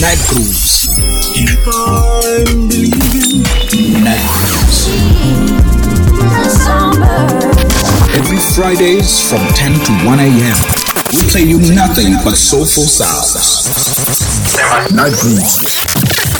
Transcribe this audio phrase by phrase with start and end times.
[0.00, 0.88] Night Grooves.
[1.36, 3.42] If I'm believing.
[4.02, 4.88] Night Grooves.
[8.16, 10.56] Every Fridays from 10 to 1 a.m.
[11.12, 13.68] We play you nothing but soulful sounds.
[14.92, 15.60] Night Grooves.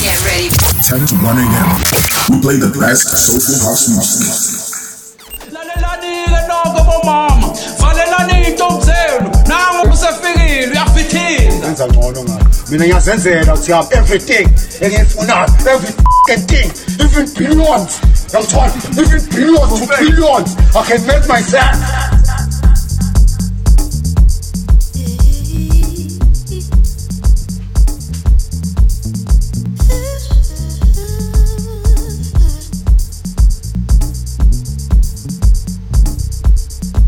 [0.00, 0.48] Get ready.
[0.82, 1.68] 10 to 1 a.m.
[2.30, 4.68] We play the best soulful house music.
[5.52, 7.48] lalelani-ke nonke bomama
[7.78, 12.41] valelani iy'topu zenu nangu kusefikile uyafithiza enza ngcono ngayo
[12.72, 14.46] mina ngiyazenzela ukuthi yami everything?
[14.80, 15.92] Engiyifunayo every
[16.48, 16.70] thing.
[17.04, 18.00] Even billions.
[18.32, 20.56] Yangithola even billions to billions?
[20.76, 21.76] I can make myself.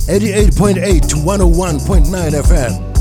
[0.06, 2.93] Eighty-eight point eight to one hundred one point nine FM.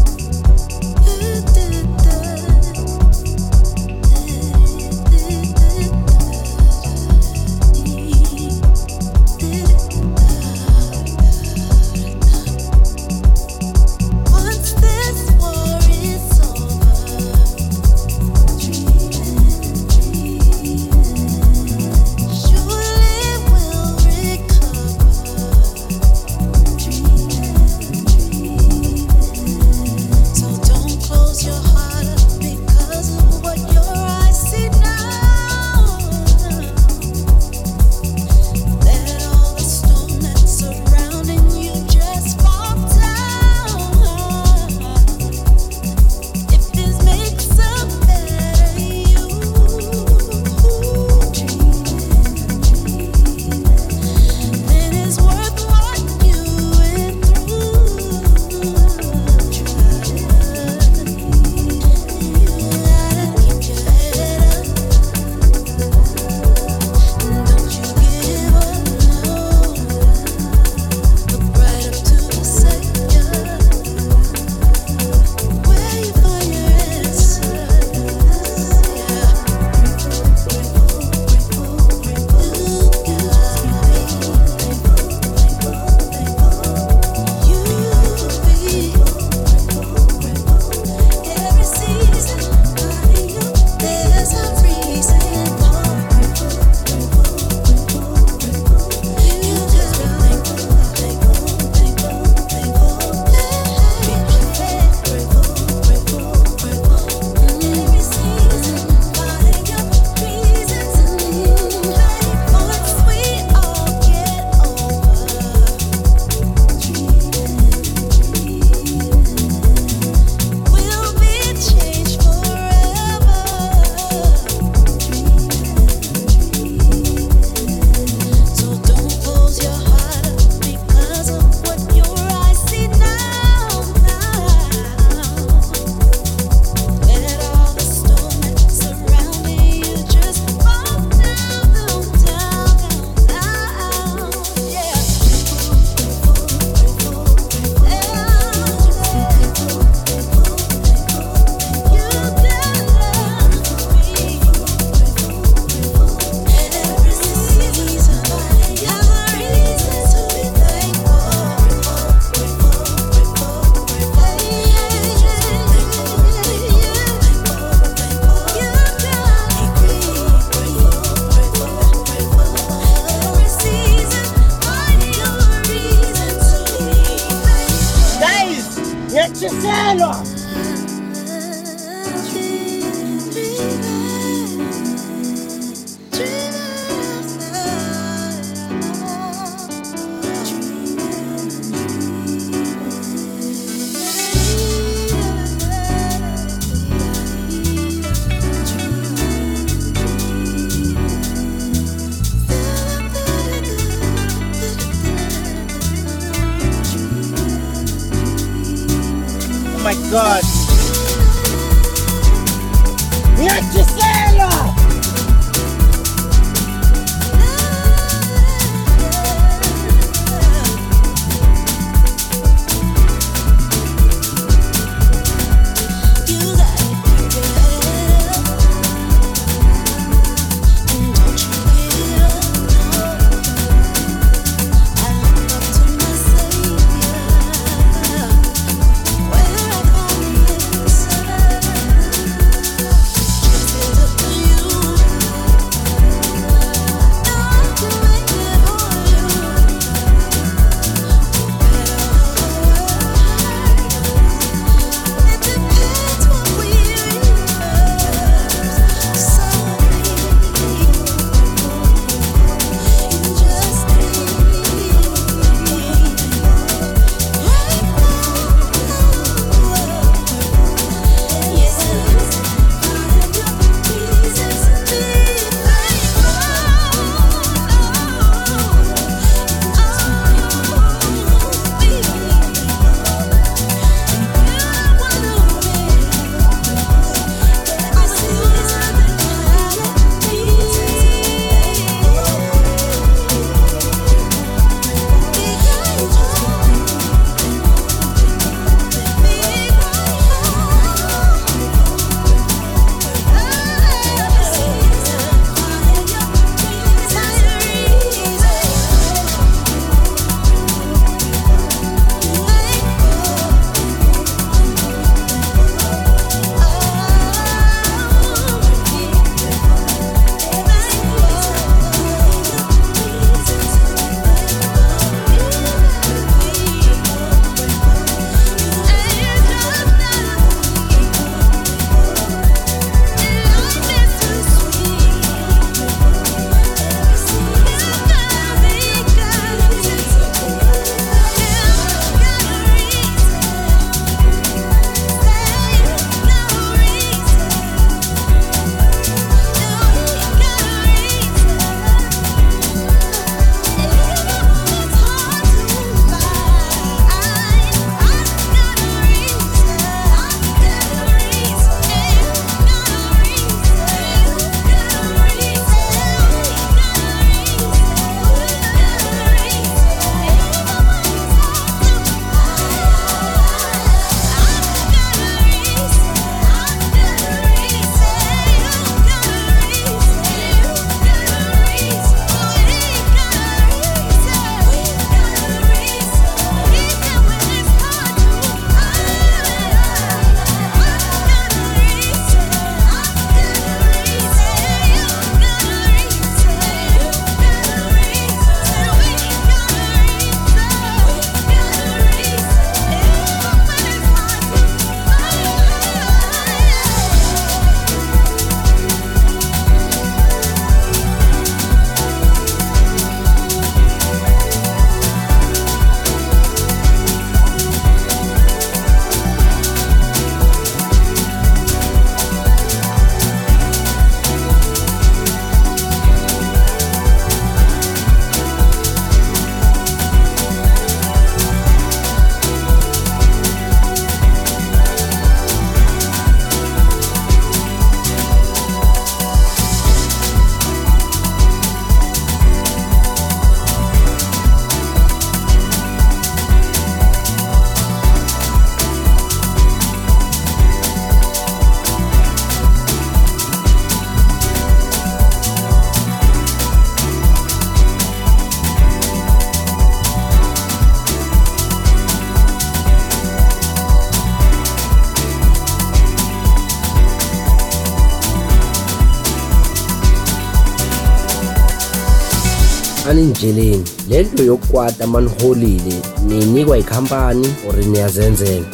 [474.13, 478.65] Aninjeleni le nto yokukwata maniholile niyinikwa yikhampani or niyazenzela.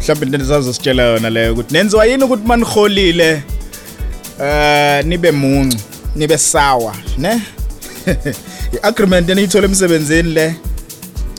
[0.00, 3.42] Mhlawumbe into endizazositshela yona leyo ukuthi nenziwa yini ukuthi maniholile
[4.42, 5.78] eh nibe muncu
[6.16, 7.42] nibe sawa ne?
[8.72, 10.54] I-agreement eniyithola emsebenzini le.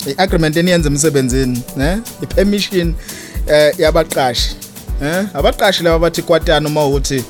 [0.07, 2.01] I-agreement eniyenza emsebenzini ne?
[2.21, 2.93] I-permission
[3.48, 4.55] eh yabaqashi
[5.03, 7.24] eh abaqashi laba bathi kwatana uma ukuthi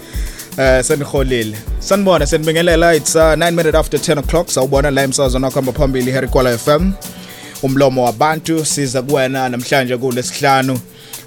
[0.58, 1.58] eh seniholile.
[1.82, 6.28] Sanibona senibingelela it's uh, 9 minutes after 10 o'clock sawubona la emsazweni wakhamba phambili Harry
[6.28, 6.92] Kwala FM
[7.64, 10.80] umlomo wabantu siza kuwena namhlanje kulesihlanu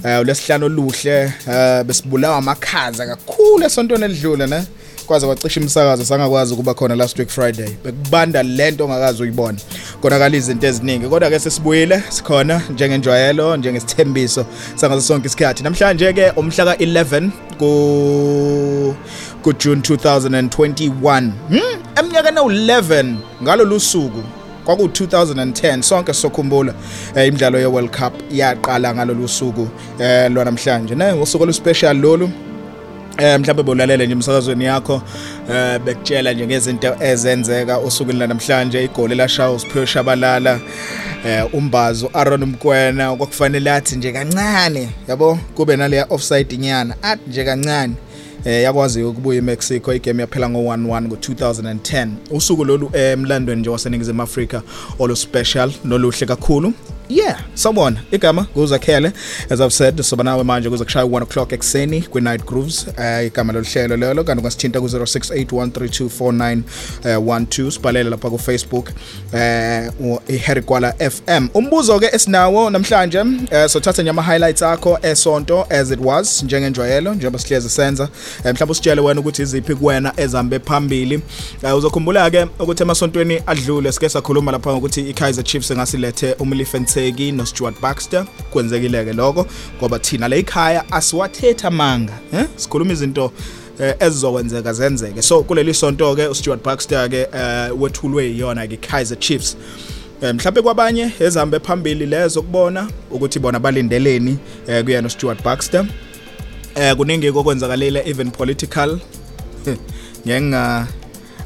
[0.05, 4.65] eh ulesihlanu oluhle eh besibulawa amakhaza kakhulu esontweni elidlule ne?
[5.07, 7.69] Kwaze kwacisha imsakazo sangakwazi ukuba khona last week friday.
[7.85, 9.59] Bekubanda lento ongakazi uyibona
[10.01, 15.63] konakala izinto eziningi kodwa ke sesibuyile sikhona njengenjwayelo njengesithembiso sangazo sonke isikhathi.
[15.63, 18.95] Namhlanje ke umhla ka11 ku
[19.45, 21.61] ku June 2021 hmm?
[21.97, 24.23] Eminyakeni u11 ngalolu suku
[24.65, 26.75] kwaku 2010 sonke sokhumbula
[27.15, 32.31] eh, imidlalo ye World Cup yaqala ngalolu suku eh lwanamhlanje ne usuku oluspecial lolu
[33.19, 35.03] Eh mhlawumbe bowulalele nje emsakazweni yakho
[35.51, 40.61] eh bekutshela nje ngezinto ezenzeka usukwini lanamhlanje igoli lashaya uSphiwe Shabalala
[41.27, 47.45] eh umbazo Aaron Mkwena okufanele athi nje kancane yabo kube naleya offside nyana athi nje
[47.45, 47.95] kancane.
[48.45, 54.63] Eh yakwaziyo ukubuya eMexico igame yaphela ngo1-1 ngo2010 usuku lolu emlandweni nje waseningizimu Afrika
[54.99, 56.73] oluspecial noluhle kakhulu
[57.09, 57.97] yeah someone.
[58.13, 59.13] Igama kuzakhele
[59.51, 62.87] as i've said soba nawe manje kuze kushaya 1 o'clock ekuseni kwi night grooves.
[62.99, 68.91] Um igama loluhlelo lelo kanti ungasithinta ku 0681324912 sibhalele lapha ku Facebook
[69.33, 69.39] uh,
[70.99, 75.99] f FM umbuzo ke esinawo namhlanje eh sothatha nje ama highlights akho esonto as it
[76.03, 78.05] was njengenjwayelo njengoba sihlezi senza.
[78.05, 78.11] Um
[78.51, 81.23] mhlawumbe usitshele wena ukuthi iziphi kuwena ezambe phambili.
[81.63, 86.37] Um uzokhumbula ke ukuthi emasontweni adlule sike sakhuluma lapha i-kaizer Chiefs ngasilethe
[86.95, 89.47] uMlife Ntseki noStuart Baxter kwenzekile ke lokho
[89.79, 93.33] ngoba thina la ekhaya asiwathetha manga eh sikhuluma izinto
[93.81, 95.23] eh, ezizokwenzeka zenzeke.
[95.23, 99.57] So kuleli sonto ke uStuart Baxter ke eh, wethulwe iyona ke Kaizer Chiefs.
[100.23, 104.39] Eh, mhlawumbe kwabanye ezihambe phambili lezo kubona ukuthi bona balindeleni
[104.85, 105.87] kuyena uStuart Baxter.
[106.75, 108.99] Eh kuningi kokwenzakalile even political.
[110.27, 110.87] Ngenga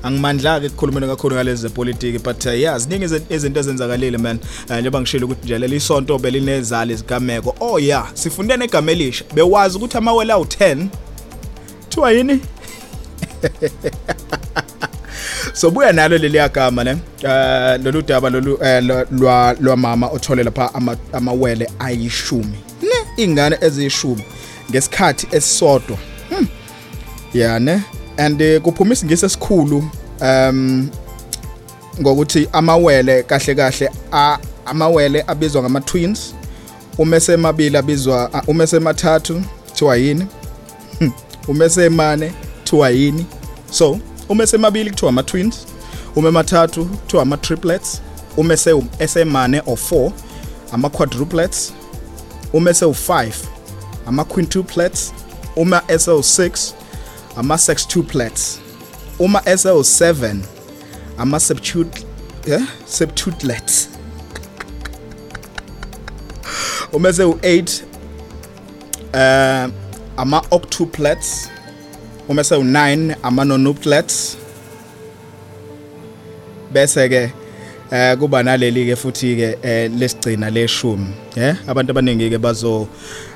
[0.03, 4.39] angimandla ke kukhulumeni kakhulu ngalezi zepolitiki but uh, yeah ziningi izinto- ezenzakalile man.
[4.71, 7.57] Uh, njengoba ngishilo ukuthi nje leli sonto belinezali zigameko.
[7.61, 9.25] Oh yeah sifunde negama elisha.
[9.35, 10.87] Bewazi ukuthi amawele awu10
[11.85, 12.41] kuthiwa yini?
[15.53, 16.91] Sobuya nalo leli yagama ne?
[17.23, 22.59] Eh lolu daba lolu eh, lwa- lwa lwamama othole lapha ama- amawele ayishumi.
[22.83, 24.23] Ne ingane eziyishumi
[24.71, 25.99] ngesikhathi esisodwa.
[26.29, 26.47] Hmm.
[27.35, 27.83] yeah ne?
[28.19, 29.85] And eh, kuphuma isingisi esikhulu
[30.21, 30.89] um
[32.01, 33.91] ngokuthi amawele kahle kahle
[34.67, 36.35] amawele abizwa ngama twins
[36.99, 40.27] umese emabili abizwa umese emathathu kuthiwa yini?
[40.99, 41.13] Hmm.
[41.49, 42.33] umese emane
[42.63, 43.27] kuthiwa yini?
[43.71, 43.99] So
[44.29, 45.67] umese emabili kuthiwa ama twins
[46.17, 48.01] uma emathathu kuthiwa ama triplets
[48.37, 50.11] umese esemane or 4
[50.73, 51.73] ama quadruplets
[52.53, 53.33] umese u5
[54.07, 55.13] ama quintuplets
[55.57, 56.73] uma ese u6
[57.39, 58.59] ama-sextuplets
[59.19, 60.43] uma SL7
[61.17, 62.07] ama-septut
[62.47, 62.67] yeah?
[62.87, 63.89] septuplets.
[66.93, 67.87] Uma SL8 uh,
[69.13, 69.71] eh,
[70.17, 71.51] ama-octuplets.
[72.29, 74.37] Uma SL9 ama-nonuplets
[76.71, 77.33] bese-ke
[77.91, 82.89] eh kuba naleli ke futhi ke eh, lesigcina leshumi eh abantu abaningi ke bazo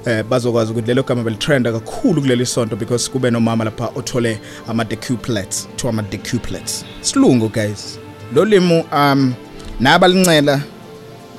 [0.06, 4.85] eh, bazokwazi ukuthi lelo gama belitrenda kakhulu kuleli sonto because kube nomama lapha othole ama
[4.85, 7.99] decuplets to ama decuplets silungu guys.
[8.35, 9.35] Lo limo um
[9.80, 10.61] nabalincela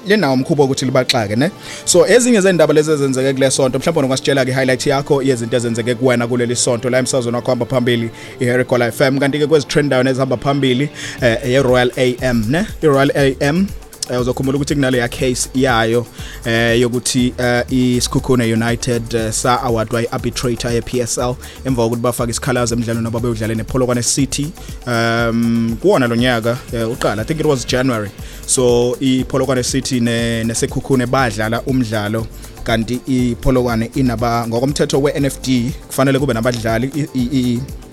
[0.07, 1.51] linawo umkhubo ukuthi libaxake ne?
[1.85, 6.55] So ezinye zendaba lezi ezenzeke kule sonto mhlawumbe ungasitshela-ke i-highlight yakho yezinto ezenzeke kuwena kuleli
[6.55, 10.89] sonto la emsazweni wakho hamba phambili i-hericola f m kanti-ke kwezitrendayo nezihamba phambili
[11.21, 12.65] um eh, ye-royal a m ne?
[12.81, 13.67] I-royal a m
[14.09, 16.05] eh, uzokhumbula ukuthi kunale ya case yayo
[16.45, 23.19] eh yokuthi uh, isikhukhune United uh, sa awardwa ye-psl emva kokuthi bafake isikhalazo emdlalweni oba
[23.19, 24.51] bewudlale nePolokwane City.
[24.87, 28.09] Um kuwona lo nyaka uh, uqala i think it was January.
[28.45, 32.27] So iPolokwane City ne nesekhukhune badlala umdlalo
[32.63, 37.09] kanti iPolokwane inaba ngokomthetho weNFD kufanele kube nabadlali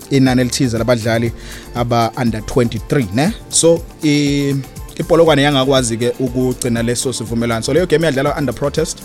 [0.09, 1.31] inani elithize labadlali
[1.75, 3.33] aba under 23 ne?
[3.49, 4.55] So i
[5.01, 7.63] ipolokwane yangakwazi ke ukugcina leso sivumelwano.
[7.63, 8.99] So leyo game yadlalwa under protest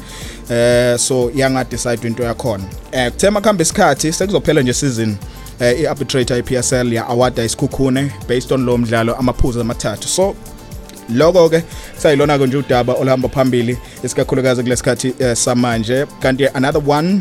[0.50, 2.65] eh so yangadecide into yakhona.
[2.93, 5.17] Eh kuthe makhamba isikhathi sekuzophela nje season
[5.61, 10.09] eh, i-arbitrator i-PSL ya-awada isikhukhune based on lowo mdlalo amaphuzu amathathu.
[10.09, 10.35] So
[11.15, 11.62] loko-ke
[11.99, 16.07] sayilona ke nje udaba oluhamba phambili isikakhulukazi kulesikhathi eh, samanje.
[16.21, 17.21] Kanti another one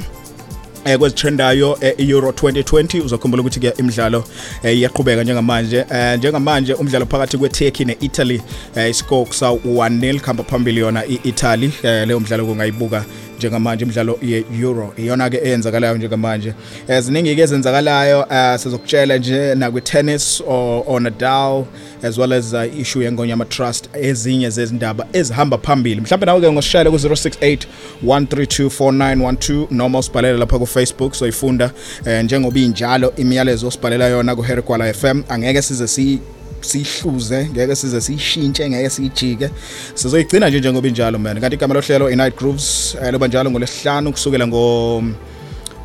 [0.86, 4.24] eh kwezitrendayo eEuro 2020 uzokhumbula ukuthi ke imidlalo
[4.64, 5.86] eh, iyaqhubeka njengamanje.
[5.92, 8.42] Eh, njengamanje umdlalo phakathi kweTurkey neItaly
[8.76, 11.72] eh, iscore sa 1-0 khamba phambili yona iItaly.
[11.84, 13.06] Eh, leyo mdlalo kungayibuka
[13.38, 14.94] njengamanje imidlalo ye-euro.
[14.98, 16.54] Iyona-ke eyenzakalayo njengamanje.
[16.90, 20.42] Um ziningi-ke ezenzakalayo um sizokutshela nje nakwi-tennis
[20.88, 21.66] onadal
[22.04, 26.02] as well as eh, uh, issue yengonyama trust ezinye zezindaba ezihamba phambili.
[26.02, 27.60] Mhlawumbe nawe-ke ngosishayele ku-068
[28.06, 31.72] 1324912 noma usibhalela lapha kufacebook soyifunda
[32.06, 35.24] um njengoba iyinjalo imiyalezo osibhalela yona ku-herigwala f m.
[35.30, 36.20] Angeke size si
[36.66, 39.50] sihluze ngeke size sishintshe ngeke sijike
[39.96, 41.42] sizoyigcina nje njengoba injalo man.
[41.42, 45.04] Kanti igama lohlelo i Night Grooves eh, loba njalo ngolesihlanu kusukela ngo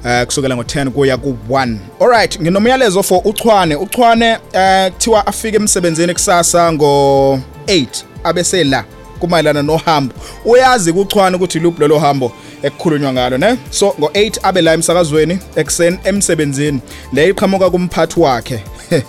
[0.05, 3.77] eh kusukela ngo10 kuya ku1 alright nginomyalezo for uchwane.
[3.77, 7.87] Uchwane eh kuthiwa afike emsebenzini kusasa ngo8
[8.25, 8.85] abese la.
[9.21, 10.15] Kumayelana nohambo.
[10.45, 13.57] Uyazi kuchwana ukuthi loop lelo hambo ekukhulunywa ngalo ne?
[13.71, 16.81] So ngo8 abe la emsakazweni ekseni emsebenzini
[17.13, 18.63] le iqhamuka kumphathi wakhe.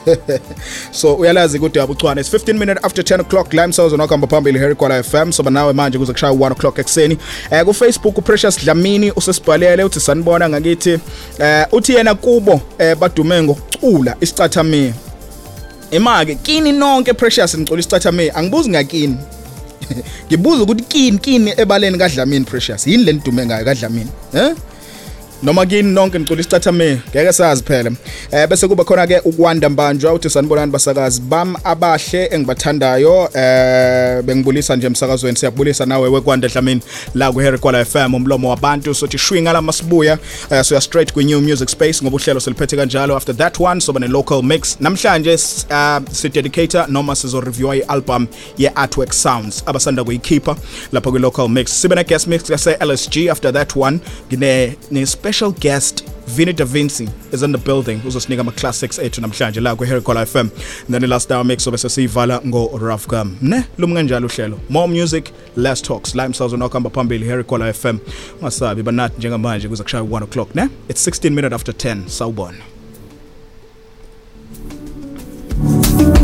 [0.91, 4.75] So uyalazi ukuthi abuchwane it's 15 minutes after 10 o'clock la emsakazo nokuhamba phambili Harry
[4.75, 7.17] Kwala FM so nawe manje kuze kushaya 1 o'clock ekseni
[7.51, 10.99] eh ku Facebook uPrecious Dlamini usesibhalele uthi sanibona ngakithi
[11.39, 14.93] eh uthi yena kubo eh badume ngokucula isicathamie
[15.91, 19.17] Imake kini nonke Precious ngicula isicathamie angibuzi ngakini.
[20.27, 22.87] Ngibuza ukuthi kini kini ebaleni kaDlamini Precious?
[22.87, 24.09] Yini le nidume ngayo kaDlamini?
[24.33, 24.51] Eh
[25.43, 27.91] noma kini nonke ngicula isicathamie ngeke sazi phela.
[28.31, 33.29] Eh bese kuba khona ke ukwanda mbanjwa uthi sanibonani basakazi bam abahle engibathandayo.
[33.33, 36.81] Eh bengibulisa nje emsakazweni siyabulisa nawe wekwanda Dlamini.
[37.15, 40.17] La ku Harry Kwala FM umlomo wabantu sothi shwinga la masibuya.
[40.49, 43.15] Eh, so straight ku new music space ngoba uhlelo siliphethe kanjalo.
[43.15, 44.77] After that one soba ne local mix.
[44.79, 50.55] Namhlanje uh, si dedicator noma sizo review i-album ye Artwork Sounds abasanda kuyikhipha
[50.91, 51.81] lapha ku local mix.
[51.81, 53.99] Sibe guest mix kase LSG after that one.
[54.29, 54.75] Ngine
[55.59, 58.01] guest Vinny Da Vinci is in the building.
[58.05, 62.41] Uzosinika ama classics ethu namhlanje la Kwala FM and then i-last hour mix sobe sesiyivala
[62.45, 63.37] ngo Rough Gum.
[63.41, 64.59] Ne lumi kanjalo uhlelo.
[64.69, 66.15] More music less talks.
[66.15, 67.97] La imsazwe wakuhamba phambili Kwala FM
[68.41, 70.69] ungasabi banathi njengamanje kuze kushaya 1 o'clock ne?
[70.89, 72.70] It's 16 minute after 10 sawubona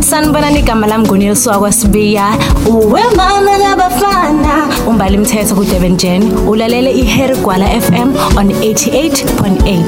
[0.09, 2.37] sanibonani igama lami nguneliswa kwasibiya
[2.67, 9.83] uwe mama kabafana umbali mthetho kudurban jen ulalele iharry gwala fm on 88.8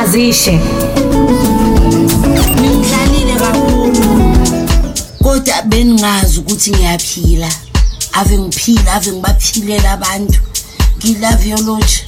[0.00, 0.60] azishe.
[2.60, 4.36] Ngidlalile kakhulu.
[5.22, 7.48] Kodwa beningazi ukuthi ngiyaphila.
[8.12, 10.40] Ave ngiphila ave ngibaphilela abantu.
[10.98, 12.04] Ngilove yoloji.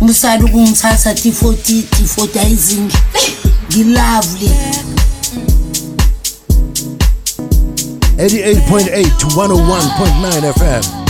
[0.00, 2.96] Musali ukungithatha t40 t40 ayizingi
[3.68, 4.50] ngilovely
[8.16, 11.01] 88.8 to 101.9 FM.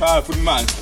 [0.00, 0.72] child for months.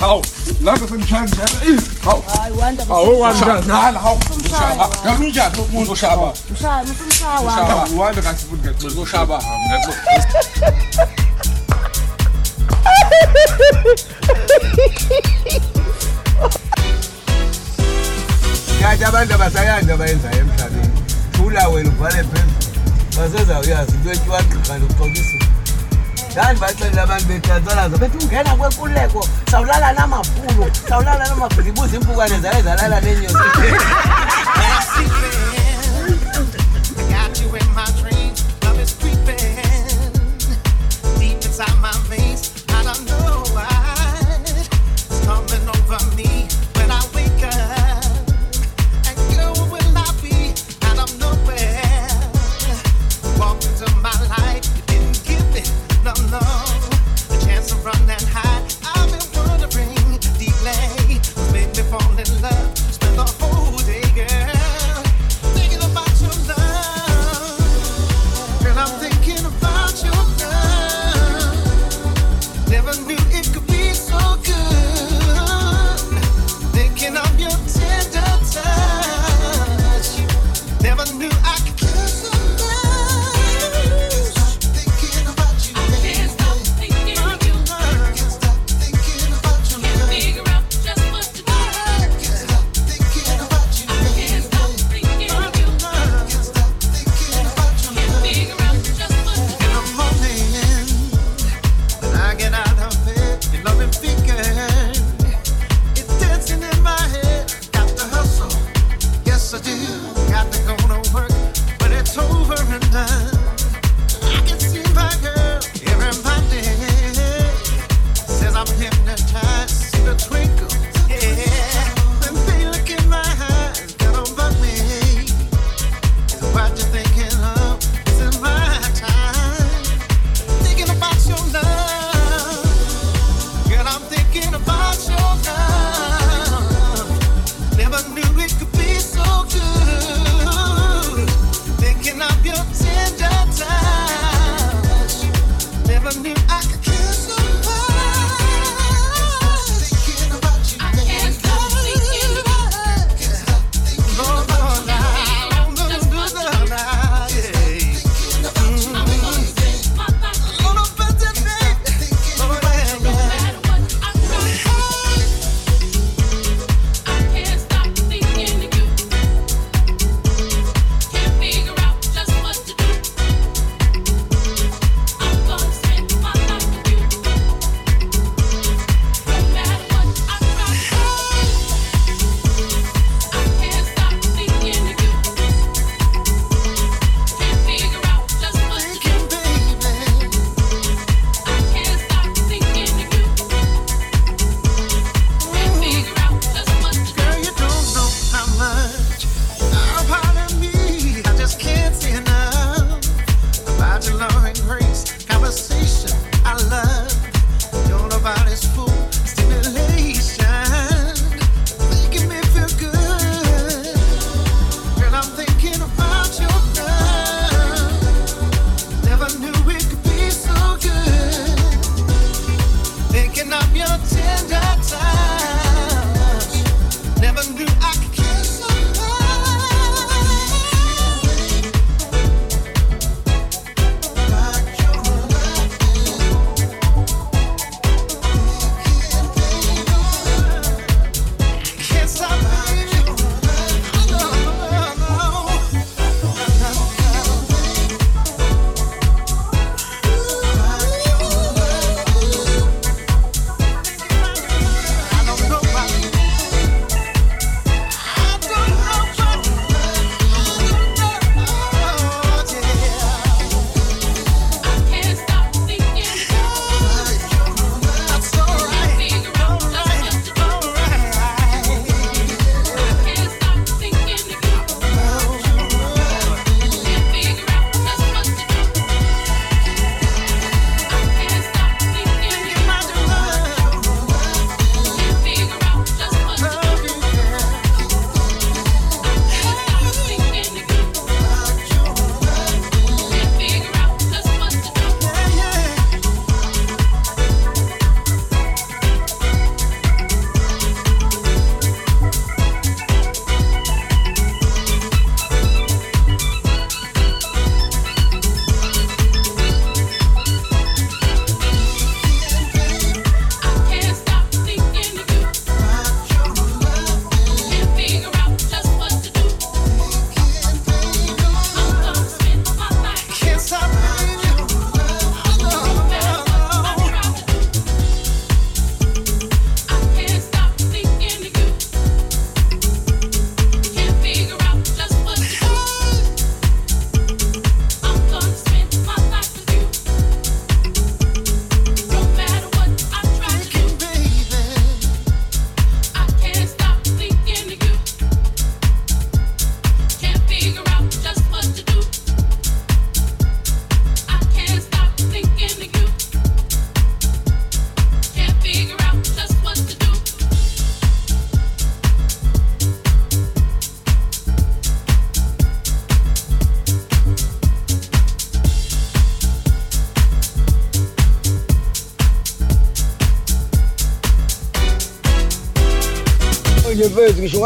[0.00, 0.20] How?
[0.60, 1.30] Lack of child
[1.62, 1.86] is.
[2.02, 2.18] How?
[2.42, 2.84] I want to.
[2.84, 3.68] How want to?
[3.68, 4.16] Nah, how?
[4.50, 4.90] Shaba.
[5.06, 6.34] Kamu jah tu pun shaba.
[6.34, 7.46] Shaba, tu shaba.
[7.46, 7.96] Shaba.
[7.96, 9.38] Want to kasih pun kat tu shaba.
[18.82, 20.90] Kathi abantu abasayazi abayenzayo emhlabeni.
[21.38, 22.70] Thula wena ubhale phezulu.
[23.16, 25.45] Basezawuyazi into etyiwagqirha nokuxokisa.
[26.36, 33.36] ndandibaxelela abantu betatsalaza bethi ungena kwekuleko sawulala namaphulo sawulala namaphulo ndibuza iimpukane zaye zalala neenyosi.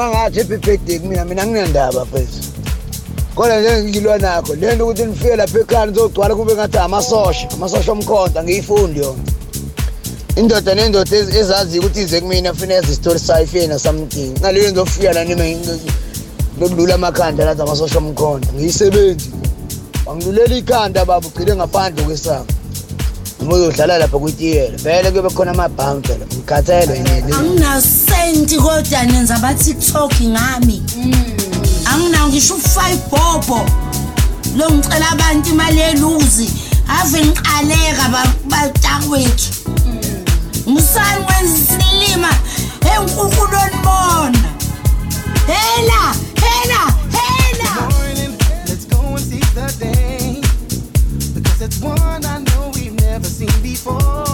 [0.00, 2.50] mangathi happy birthday kumina mina nginendaba phezulu
[3.34, 7.92] kodwa nje ngilwa nakho le nto ukuthi nifike lapha ekhaya nizogcwala kube ngathi amasosha amasosha
[7.92, 9.22] omkhonto angiyifundi yona.
[10.36, 15.58] Indoda nendoda ezaziyo ukuthi ize kumina fineze isitori sayo ifike nasamthing naleyo ngizofika nanime
[16.62, 19.30] ngilula amakhanda lathi amasosha omkhonto ngiyisebenzi.
[20.10, 22.46] Angilulela ikhanda baba ugcine ngaphandle kwesango
[23.40, 27.32] noma uzodlala lapha kwitiyela vele kuyobe khona amabhampe la ngikhathele yini
[28.20, 30.82] 20 kodwa nenza abatiktok ngami.
[31.84, 33.66] Anginawo ngisho u-five bhobho
[34.56, 36.50] lo ngicela abantu imali eluzi.
[37.00, 38.08] Ave ngiqaleka
[38.44, 39.50] batakwethu
[40.66, 42.30] umsani wenza isilima.
[43.52, 44.48] Lonibona
[45.46, 47.72] hela hela hela.
[51.62, 54.29] It's one I know we've never seen before.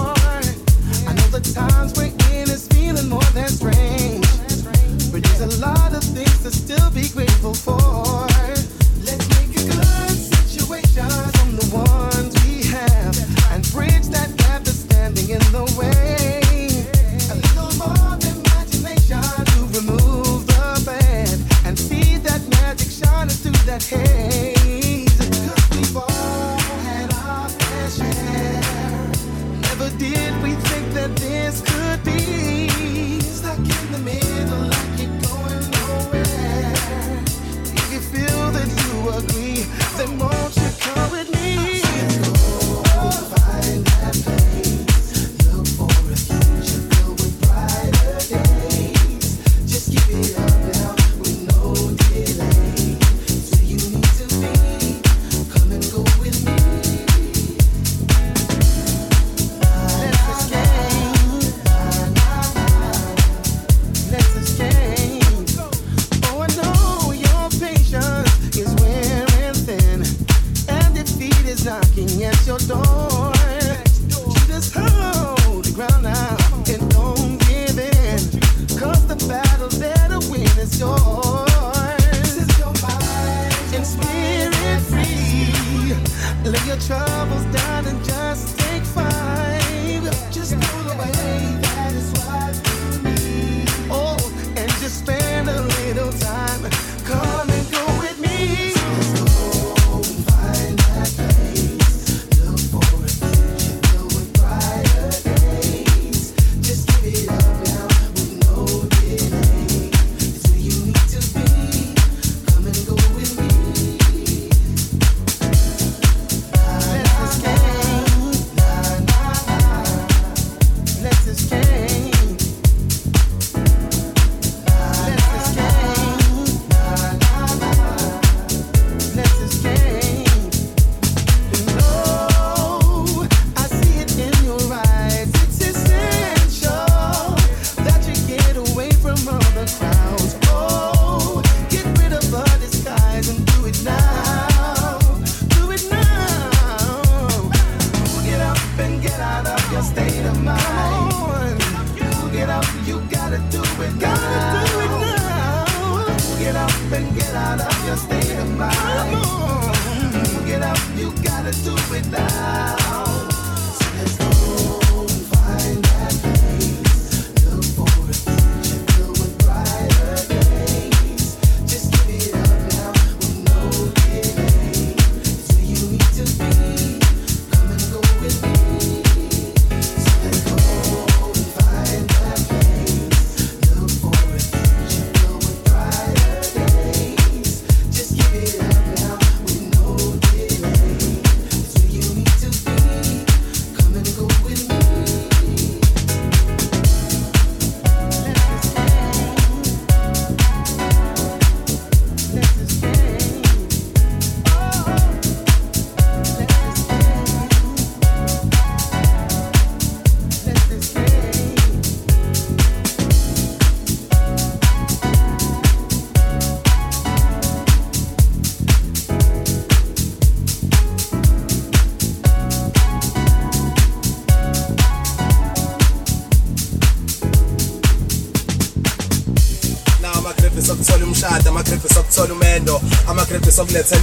[5.39, 8.16] There's a lot of things to still be grateful for.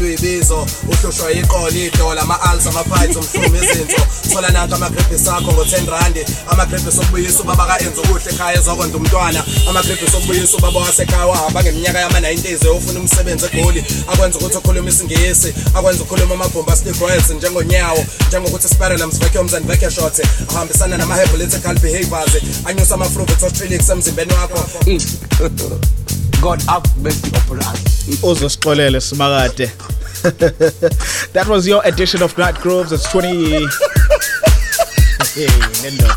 [0.03, 4.01] Uyibizo uhlushwa iqolo idola ama-alsa ama-pides umhlumi izinso.
[4.31, 6.25] Thola nanka amagriphi sakho ngo-10 randi.
[6.51, 9.43] Amagriphi sokubuyisa ubaba ka-enza ukuhle ekhaya ezokwenza umntwana.
[9.69, 13.83] Amagriphi sokubuyisa ubaba wasekhaya wahamba ngeminyaka yama-90s eyofuna umsebenzi egoli.
[14.07, 20.19] Akwenza ukuthi ukhulume isingisi akwenza ukhuluma amabhomba steroids njengonyawo njengokuthi sparelums vacuums and vacashot
[20.49, 22.33] ahambisana nama-hepolitical behaviors
[22.65, 24.59] anyusa ama-fruvitrotrilics emzimbeni wakho.
[26.41, 29.71] God have mercy upon us uzosixolele simakade.
[31.33, 33.29] that was your edition of night grooves it's 20
[35.35, 35.47] hey
[35.83, 36.15] nendoda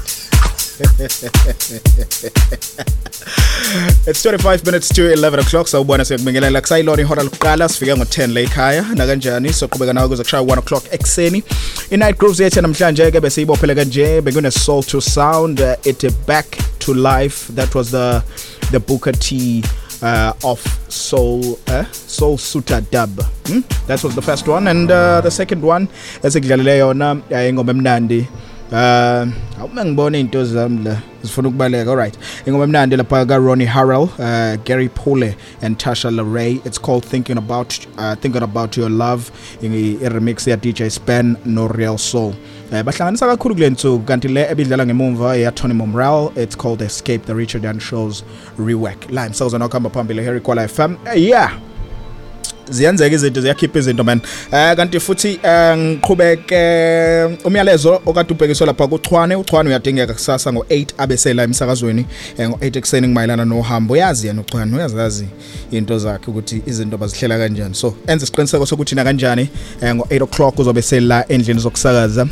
[4.06, 7.68] It's 25 minutes to 11 o'clock sawubona siyakubingelela kusayilona ihora lokuqala.
[7.68, 9.52] Sifike ngo10 la ekhaya nakanjani?
[9.52, 11.42] Soqhubeka nawe kuze kushaya 1 o'clock ekseni
[11.90, 16.46] i-night grooves yethu namhlanje ke besiyibophele kanje bekune soul to sound uh, it back
[16.78, 17.48] to life.
[17.54, 18.22] That was the
[18.70, 19.62] the Booker T
[20.02, 23.10] uh, of Soul uh, Soul Suta Dub.
[23.46, 23.60] Hmm?
[23.86, 25.88] That was the first one, and uh, the second one
[26.22, 28.26] esikudlalele yona ingoma emnandi.
[28.72, 29.26] Uh
[29.60, 32.14] awuma ngibona iy'nto zami la zifuna ukubaleka alright
[32.46, 37.38] ingoma emnandi lapha ka Ronnie Harrell uh Gary pule and Tasha Larray it's called thinking
[37.38, 39.30] about uh, thinking about your love.
[39.62, 39.66] I
[40.10, 42.34] remix ya DJ Span no Real Soul.
[42.72, 47.34] Uh, bahlanganisa kakhulu kule nsuku kanti le ebidlala ngemumva ya momrel it's called Escape the
[47.34, 48.24] Richard and Shows
[48.58, 49.10] rework.
[49.10, 51.52] La imsakazo nokuhamba phambili Harry Kwala FM Eh, yeah
[52.70, 54.20] ziyenzeka izinto ziyakhipha izinto man.
[54.52, 61.42] Eh kanti futhi um ngiqhubeke umyalezo okade ubhekiswe lapha kuchwane uchwane uyadingeka kusasa ngo8 abesela
[61.42, 62.06] emsakazweni
[62.38, 63.94] um ngo8 ekuseni kumayelana nohambo.
[63.94, 65.26] Uyazi yena uchwane uyazazi
[65.70, 67.74] into zakhe ukuthi izinto bazihlela kanjani.
[67.74, 69.48] So enze isiqiniseko sokuthi na kanjani
[69.80, 72.26] eh, ngo8 o'clock uzobe sela endlini zokusakaza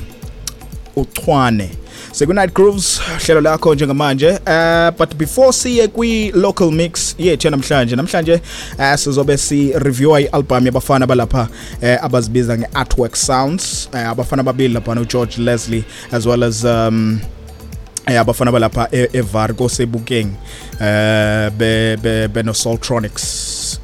[0.97, 1.70] uchwane
[2.12, 4.28] Sekunight Grooves hlelo lakho njengamanje.
[4.30, 8.40] Uh but before siye kwi local mix yethu namhlanje namhlanje
[8.78, 11.49] uh, sizobe si-reviewa i-albhamu yabafana balapha
[11.82, 13.88] uh, abazibiza nge-artwork sounds.
[13.92, 17.20] Uh, abafana babili laphana ugeorge Leslie as well as um
[18.07, 20.28] eh abafana balapha e- eVarco sebukeng
[20.80, 22.28] eh be be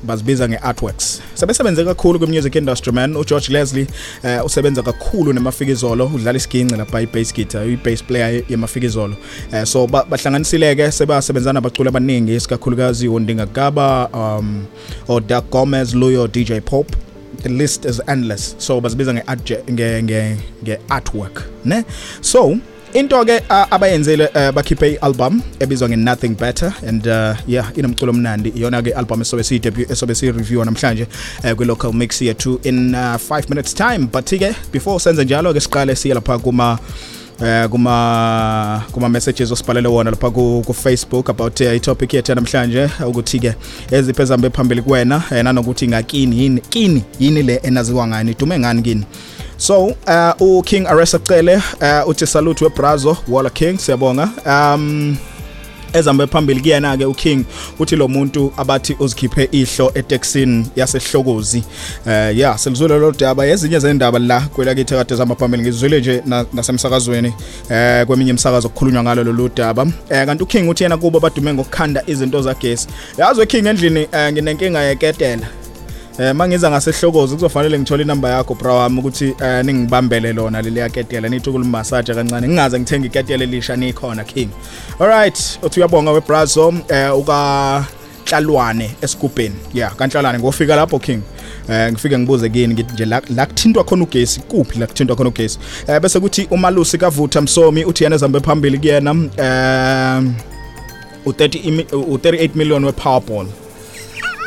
[0.02, 1.20] bazibiza ngeartworks.
[1.34, 3.16] Sebesebenze kakhulu kwi-music industry man.
[3.16, 3.86] uGeorge Leslie
[4.22, 6.06] eh usebenza kakhulu nemafikizolo.
[6.14, 9.16] Udlala isiginci lapha i-bass guitar i-bass player yemafikizolo.
[9.52, 10.90] Eh so ba- bahlanganisileke
[11.56, 14.66] abaculi abaningi isikakhulukazi uNdinga Gaba um
[15.08, 16.86] o Doug Gomez Luyo DJ Pop.
[17.42, 18.54] The list is endless.
[18.58, 19.22] So bazibiza nge
[19.70, 21.84] nge nge nge artwork ne?
[22.20, 22.58] So
[22.94, 28.52] into ke uh, abayenzile uh, bakhiphe i-album ebizwa nge-nothing better and uh, yeah inomculo omnandi.
[28.56, 31.06] Iyona ke album esobe siyi-debut esobe siyi-reviewa namhlanje
[31.44, 34.06] uh, kwi-local mix yethu in 5 uh, minutes time.
[34.06, 36.78] But ke before senze njalo ke siqale siye lapha kuma
[37.42, 42.90] eh kuma kuma messages osibhalele wona lapha ku, ku Facebook about uh, i-topic yethu namhlanje
[43.06, 43.54] ukuthi ke
[43.90, 48.82] eziphi ezihambe phambili kuwena eh, nanokuthi ngakini yini kini yini le enaziwa ngani idume ngani
[48.82, 49.04] kini
[49.60, 54.28] so uh, u King Aresa Cele uh, uthi salute webrazo Walla King siyabonga.
[54.46, 55.16] Um
[55.92, 57.44] ezambe phambili kuyena ke uKing
[57.78, 61.62] uthi lo muntu abathi uzikhiphe ihlo eTexini yasehlokozi.
[62.06, 63.46] Eh yeah selizwile lo daba.
[63.46, 69.02] Ezinye zendaba la kwelakithi kade zama phambili ngizwile nje na- nasemsakazweni uh, kweminye imsakazo okukhulunywa
[69.02, 69.86] ngalo lolu daba.
[70.10, 72.88] Eh kanti uKing uthi yena kubo badume ngokukhanda izinto zagesi.
[73.18, 75.46] Yazi uKing endlini eh, nginenkinga yeketela
[76.20, 81.28] Eh mangiza ngasehlokozi kuzofanele ngithole inamba yakho bra wami ukuthi eh ningibambele lona leli yaketela
[81.28, 84.48] nithi ukulimassage kancane ngingaze ngithenga iketela elisha nikhona king.
[84.98, 87.84] Alright uthi uyabonga webrazo eh uka
[88.24, 89.54] Hlalwane esigubheni.
[89.74, 91.22] Yeah kanhlalwane ngofika lapho king?
[91.68, 95.58] Eh ngifike ngibuze kini ngithi nje la kuthintwa khona ugesi kuphi la kuthintwa khona ugesi?
[95.86, 100.22] Eh bese kuthi umalusi kavutha msomi uthi yena ezihambe phambili kuyena eh
[101.26, 103.46] u30 u38 million we powerball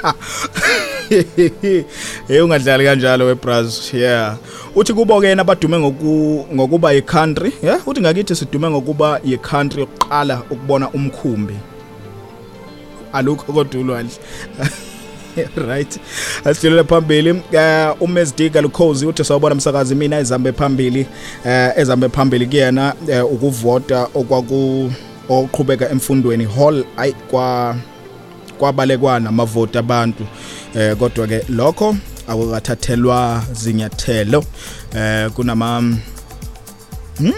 [2.28, 4.38] hey ungadlali kanjalo webraz yeah.
[4.76, 7.88] Uthi kubo ke abadume ngoku ngokuba i-country yeah?
[7.88, 11.56] Uthi ngakithi sidume ngokuba i-country yokuqala ukubona umkhumbi.
[13.14, 14.18] Alukho kodwa ulwandle
[15.68, 16.00] right.
[16.46, 17.32] Asidlulele phambili.
[17.32, 21.08] Uh, uMSD Galukhozi uthi sawubona umsakazi mina ezambe phambili
[21.46, 22.94] uh, ezambe phambili kuyena
[23.24, 24.92] uh, ukuvota okwaku
[25.30, 27.76] oqhubeka emfundweni hall ay kwa
[28.60, 30.26] kwabalekwana amavoti abantu.
[30.76, 31.96] Eh kodwa ke lokho
[32.28, 34.44] akukathathelwa zinyathelo.
[34.96, 35.98] Eh kunama
[37.18, 37.34] hmm?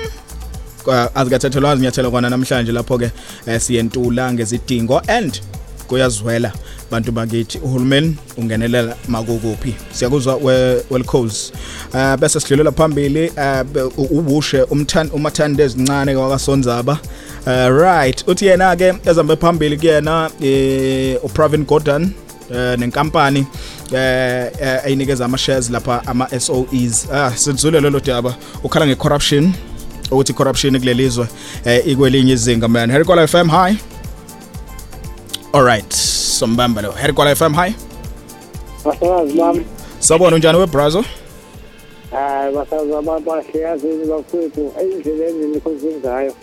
[1.15, 3.11] Azikathathelwa zinyathelo kwana namhlanje lapho ke
[3.47, 5.41] eh, siyentula ngezidingo and
[5.87, 6.51] kuyazwela
[6.91, 9.75] bantu bakithi uhulumeni ungenelela makukuphi?
[9.93, 11.51] Siyakuzwa we- welcos
[11.93, 16.97] uh, bese sidlulela phambili uh, ubushe umthandi umathande ezincane kwakasonzaba
[17.45, 18.27] uh, right.
[18.27, 22.11] Uthi yena ke ezambe phambili kuyena eh, uPravin Gordon
[22.51, 23.45] eh nenkampani
[23.93, 29.53] eh eh, eyinikeza ama shares lapha ama SOEs ah sidlule lelo daba ukhala nge corruption
[30.11, 31.27] ukuthi corruption kulelizwe
[31.65, 32.91] eh ikwelinye izinga man.
[32.91, 33.77] Harry Kwala FM hi.
[35.53, 37.75] Alright sombamba lo Harry Kwala FM hi.
[38.85, 39.65] Basazi bami
[39.99, 41.03] Sabona unjani we brother
[42.11, 46.33] hayi basazi abantu bahle yazini bakwethu endleleni nikhosini ngayo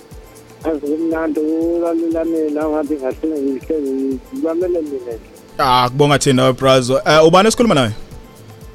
[0.64, 5.12] azikumnandi ulalela mina ngathi ngahlele ngihlezi ngibamele mina
[5.58, 7.92] Ah kubonga thina we brother eh ubani esikhuluma naye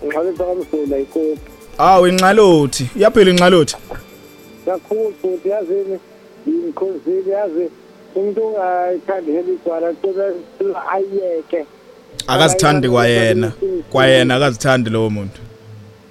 [0.05, 3.75] ngixolisa kamsula ikopi Ah inxalothi iyaphila inxalothi
[4.65, 5.99] kakhulu futhi yazini
[6.47, 7.65] ngikhosini yazi
[8.15, 10.25] umuntu ungayithandi heligwala kuba
[10.91, 11.65] ayeke
[12.27, 13.51] akazithandi kwayena.
[13.89, 15.39] Kwayena akazithandi lowo muntu.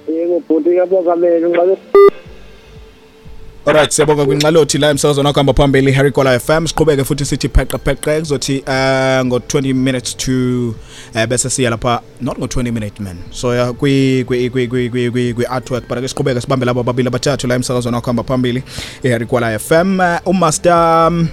[0.08, 1.48] Yebo bhuti yabonga mina.
[1.48, 1.82] Ngixolisa
[3.66, 7.94] Alright siyabonga kwinxalothi la emsakazweni wakho hamba phambili Harry Kola FM siqhubeke futhi sithi pheqepheqe
[7.96, 10.68] pheqa kuzothi uh ngo 20 minutes to
[11.14, 13.18] uh, bese siya lapha not ngo 20 minutes man.
[13.30, 16.82] So ya kwi kwi kwi kwi kwi kwi kwi artwork but ke siqhubeke sibambe labo
[16.82, 18.62] babili abathathu la emsakazweni wakho hamba phambili
[19.02, 21.28] Harry Kola FM uh, umaster um,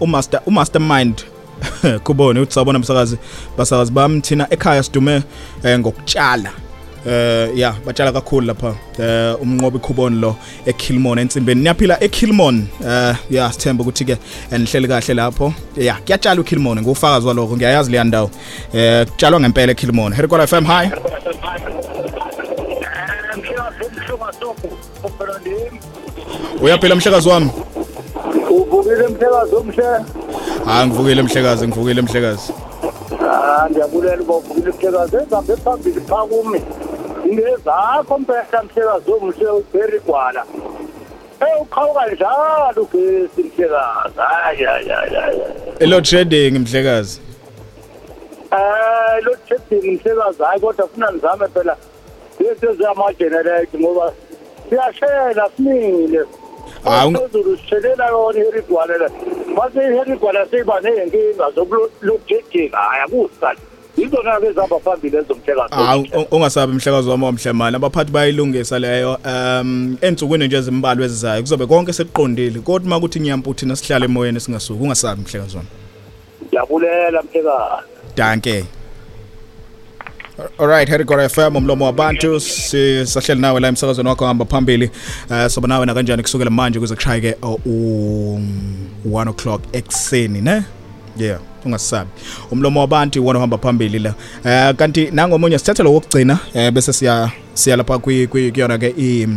[0.00, 1.24] umaster umastermind.
[2.04, 3.18] Kubone uthi sabona msakazi
[3.58, 5.22] basakazi bami thina ekhaya sidume
[5.64, 6.52] eh, ngokutshala
[7.06, 8.74] eh yeah batshala kakhulu lapha.
[8.98, 10.36] Eh umnqobi khuboni lo
[10.66, 11.60] eKilmon ensimbeni.
[11.62, 14.16] Niyaphila eKilmon eh yeah sithemba ukuthi ke
[14.52, 15.52] enihleli kahle lapho.
[15.76, 18.30] Yeah kuyatshala uKilmon ngufakazi waloko ngiyayazi le ndawo.
[18.74, 20.90] Eh kutshalwa ngempela eKilmon Herikola FM hi.
[26.62, 27.50] Uyaphila mhlekazi wami?
[28.50, 29.84] Uvukile mhlekazi omhle
[30.64, 32.52] ha ngivukile mhlekazi ngivukile mhlekazi.
[33.30, 35.16] Ah ndiyabulela uba uvukile mhlekazi.
[35.16, 36.60] Ezabe phambili pha kumi.
[37.26, 40.44] Ngezakho mpehla mhlekazi omhle ubheri gwala.
[41.40, 44.16] Eh uqhawuka njalo ugesi mhlekazi.
[44.16, 45.40] Hayi hayi hayi hayi.
[45.78, 47.20] Elo trading mhlekazi.
[48.52, 51.76] Eh lo trading mhlekazi hayi kodwa funa nizame phela.
[52.40, 54.12] Lezi zamagenerate ngoba
[54.68, 56.24] siyashela simile.
[56.84, 59.08] Hawu, phezulu sishelela yona iherigwane le.
[59.56, 63.67] Mase iherigwane seyiba ney'nkinga zokulojejika hhayi akusikahle
[64.02, 70.46] yizona-ke ezihamba phambili ezomhlekazi hawu u- ungasabi mhlekazi wami omhlemane abaphathi bayilungisa leyo um ensukwini
[70.46, 72.60] nje ezimbalwa ezizayo kuzobe konke sekuqondile.
[72.60, 75.68] Kodwa uma kuthi nyamputhi nasihlale emoyeni singasuki ungasabi mhlekazi wami.
[76.46, 77.82] Ndiyabulela mhlekazi
[78.16, 78.64] danke.
[80.58, 82.40] Alright Harry Gora FM umlomo wabantu.
[82.40, 84.90] Sisahleli nawe la emsakazweni wakho hamba phambili.
[85.30, 88.40] Eh soba nawe na kanjani kusukela manje kuze kushaye ke uh, u
[89.10, 90.62] 1 o'clock ekseni ne?
[91.16, 91.38] Yeah.
[91.64, 92.10] Ungasabi
[92.50, 94.14] umlomo wabantu wona uhamba phambili la.
[94.44, 99.28] Eh kanti nangomunye sithathe lo wokugcina eh bese siya siya lapha kuyona ke i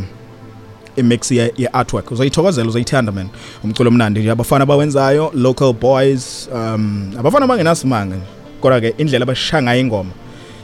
[0.95, 2.11] imix ye, ye artwork.
[2.11, 3.29] Uzoyithokozela uzoyithanda man.
[3.63, 4.31] Umculo omnandi nje.
[4.31, 8.25] Abafana abawenzayo local boys um abafana bangenasimanga nje.
[8.61, 10.11] Kodwa ke indlela abashaya ngayo ingoma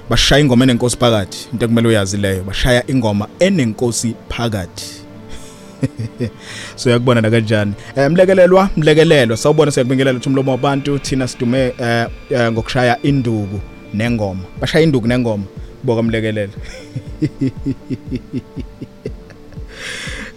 [0.09, 4.96] bashaya ingoma enenkosi phakathi into ekumele uyazi leyo bashaya ingoma enenkosi phakathi
[6.75, 7.73] so yakubona na kanjani?
[7.95, 9.37] Eh mlekelelwa mlekelelwa.
[9.37, 13.59] Sawubona siyakubingelela ukuthi umlomo wabantu thina sidume eh, eh, ngokushaya induku
[13.93, 14.41] nengoma.
[14.61, 15.43] Bashaya induku nengoma.
[15.83, 16.53] Boka mlekelela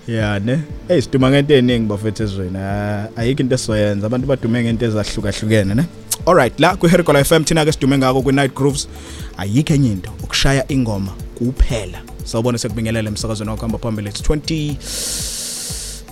[0.08, 0.60] ya ne?
[0.88, 2.58] Hey siduma ngento eningi bafethu ezweni.
[2.58, 4.06] Ah, ayikho into esizoyenza.
[4.06, 5.84] Abantu badume ngento ezahlukahlukene ne?
[6.26, 8.88] Alright la ku Herikola FM thina ke sidume ngako ku Night Grooves.
[9.36, 10.10] Ayikho enye into.
[10.22, 12.09] Ukushaya ingoma kuphela.
[12.30, 14.08] Sawubona sekubingelela emsakazweni wakho hamba phambili.
[14.08, 14.70] It's 20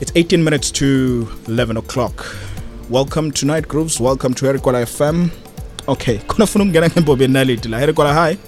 [0.00, 2.36] it's 18 minutes to 11 o'clock.
[2.90, 5.28] Welcome to Night Grooves welcome to Herikola FM
[5.86, 8.38] okay khona funa ukungena ngembobeni nalidi la Herikola hi.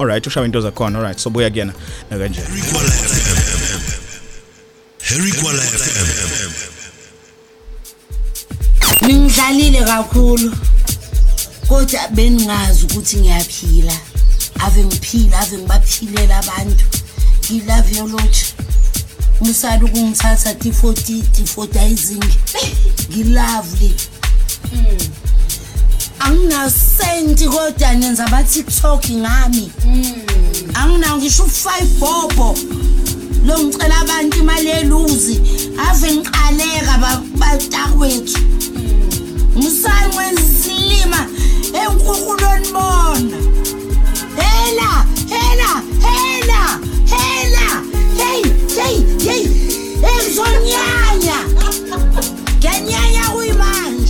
[0.00, 1.72] Alright ushawa into zakhona alright so buya kuyena.
[2.10, 2.68] Nakanje FM.
[9.06, 10.52] ningidlalile kakhulu.
[11.68, 13.92] Kodwa beningazi ukuthi ngiyaphila
[14.66, 16.84] ave ngiphila ave ngibaphilela abantu
[17.50, 18.46] ngilove yolotsha
[19.40, 22.24] musala ukungithatha t40 t40izing
[23.10, 23.94] ngilovely.
[26.20, 29.70] Anginasenti kodwa nenza abatiktok ngami.
[30.74, 32.58] Anginawo ngisho u-five bobo.
[33.46, 35.40] Lo ngicela abantu imali yeluzi
[35.90, 38.38] ave ngiqaleka ba- batakwethu
[39.56, 41.26] ngisale ngwenzisilima
[41.72, 43.38] enkukulweni bona.
[44.38, 46.80] Ela, ela, ela,
[47.10, 47.82] ela,
[48.30, 49.06] ei, ei, Hej!
[49.26, 49.42] Hej!
[50.02, 51.38] Em są niania!
[52.60, 54.08] Keniania ujmanż!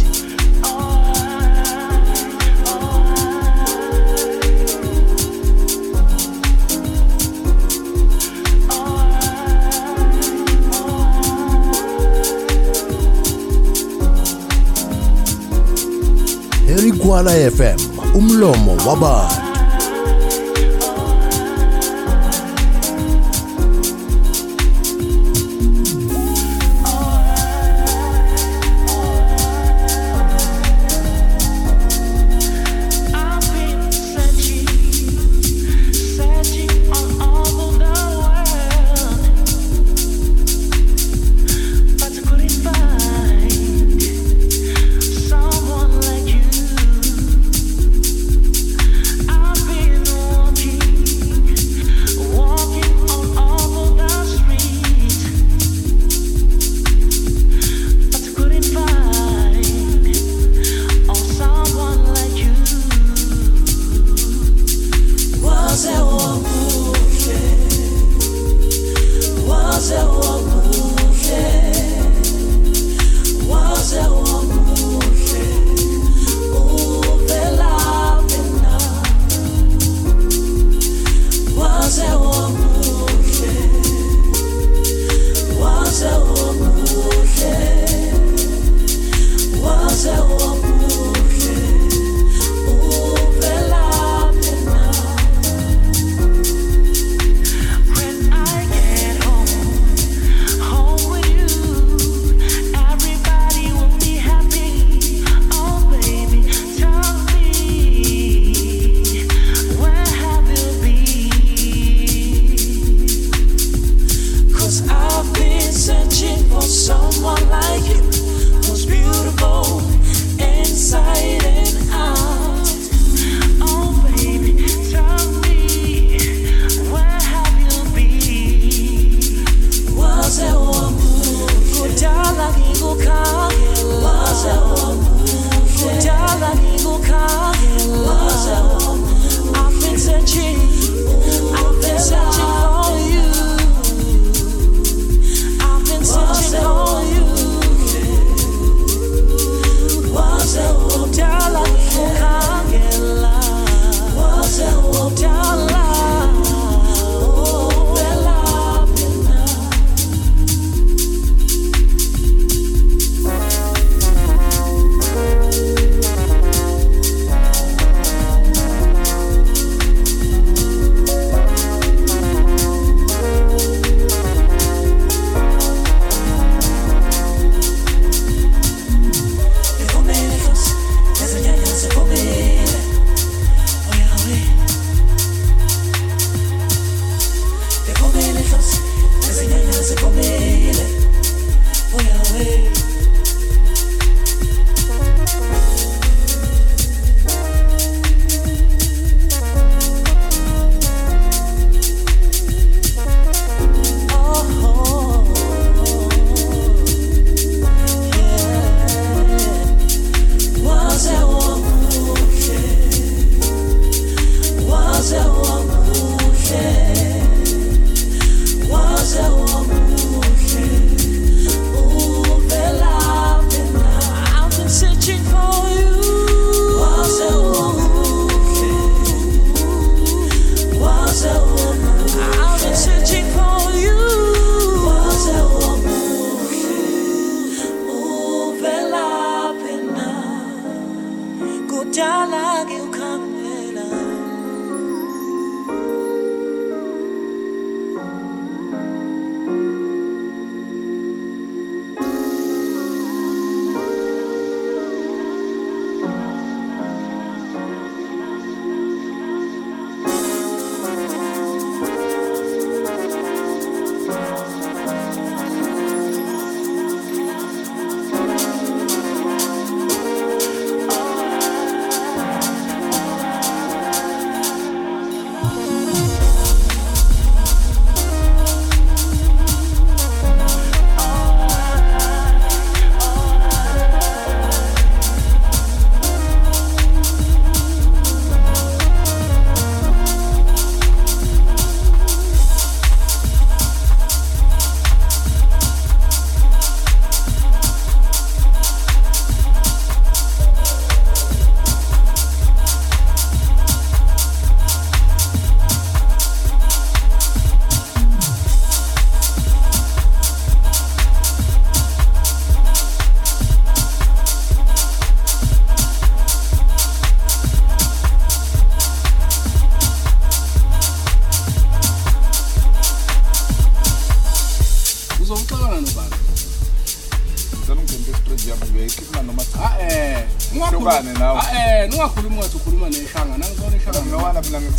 [16.69, 17.79] Erigwala FM,
[18.15, 19.48] umlomo wabantu.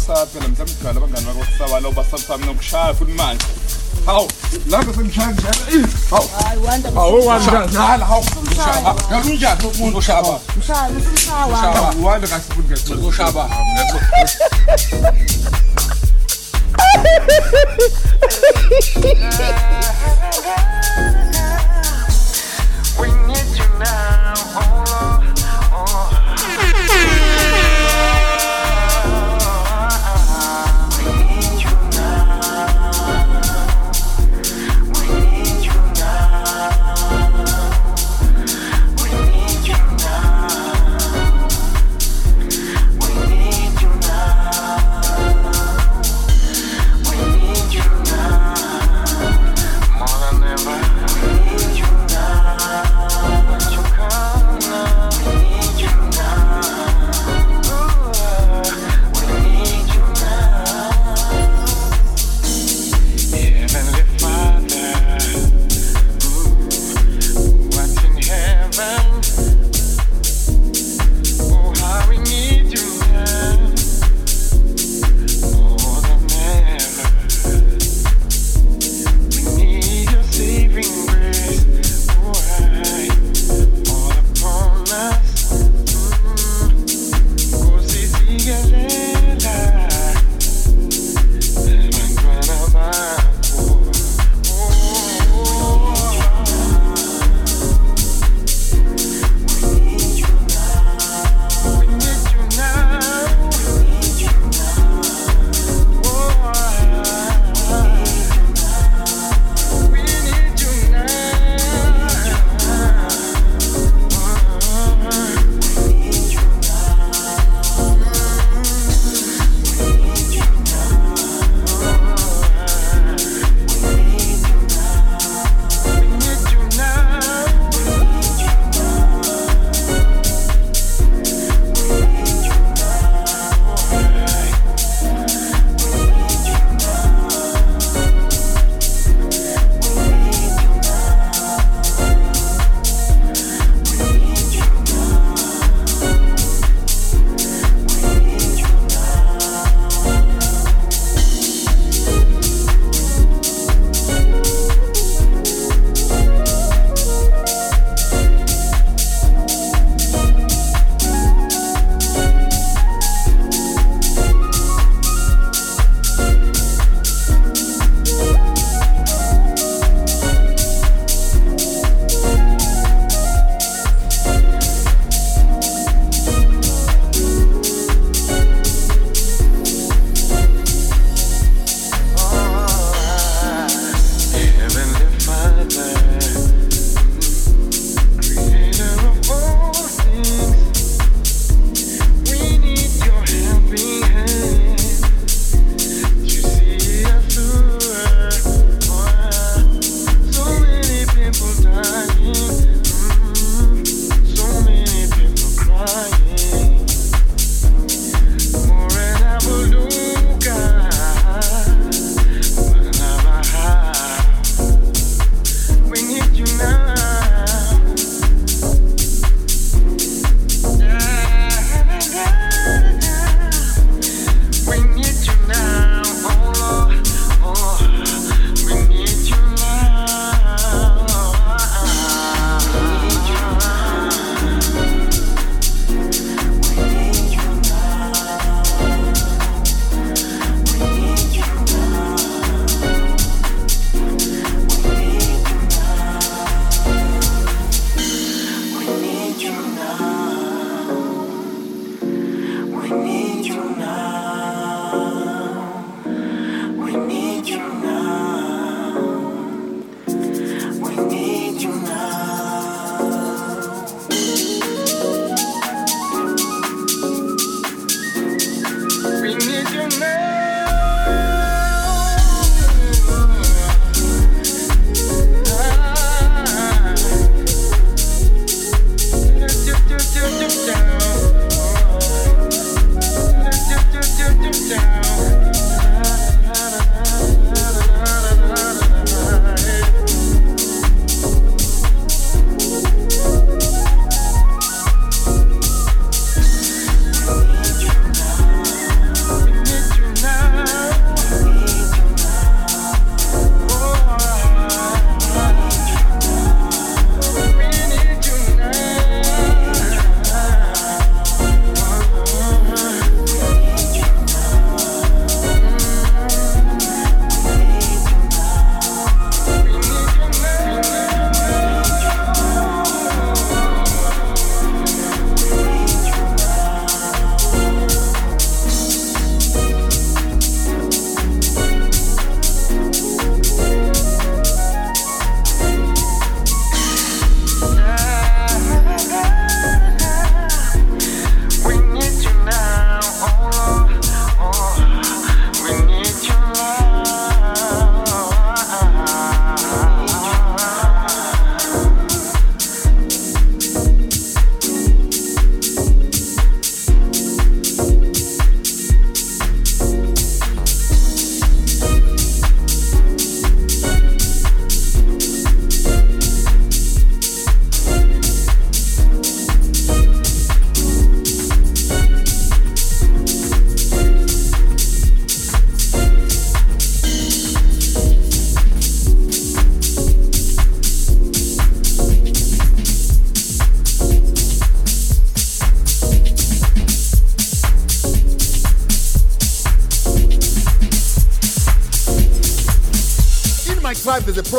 [0.09, 3.45] kusaba phela msemgcala abangani bakho kusaba lo basabisami nokushaya futhi manje
[4.05, 4.27] hawu
[4.69, 4.93] lapho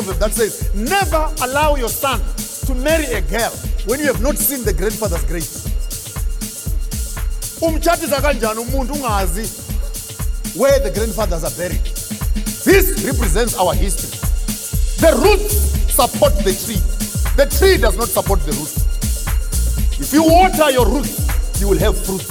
[0.02, 2.20] proverb that says, Never allow your son
[2.66, 3.50] to marry a girl
[3.86, 5.66] when you have not seen the grandfather's grace.
[7.60, 9.44] umtshatisa kanjani umuntu ungazi
[10.56, 11.84] where the grandfathers are buried?
[12.64, 14.16] This represents our history.
[15.04, 15.56] The roots
[15.94, 16.80] support the tree.
[17.36, 18.76] The tree does not support the roots.
[20.00, 22.24] If you water your roots you will have fruit.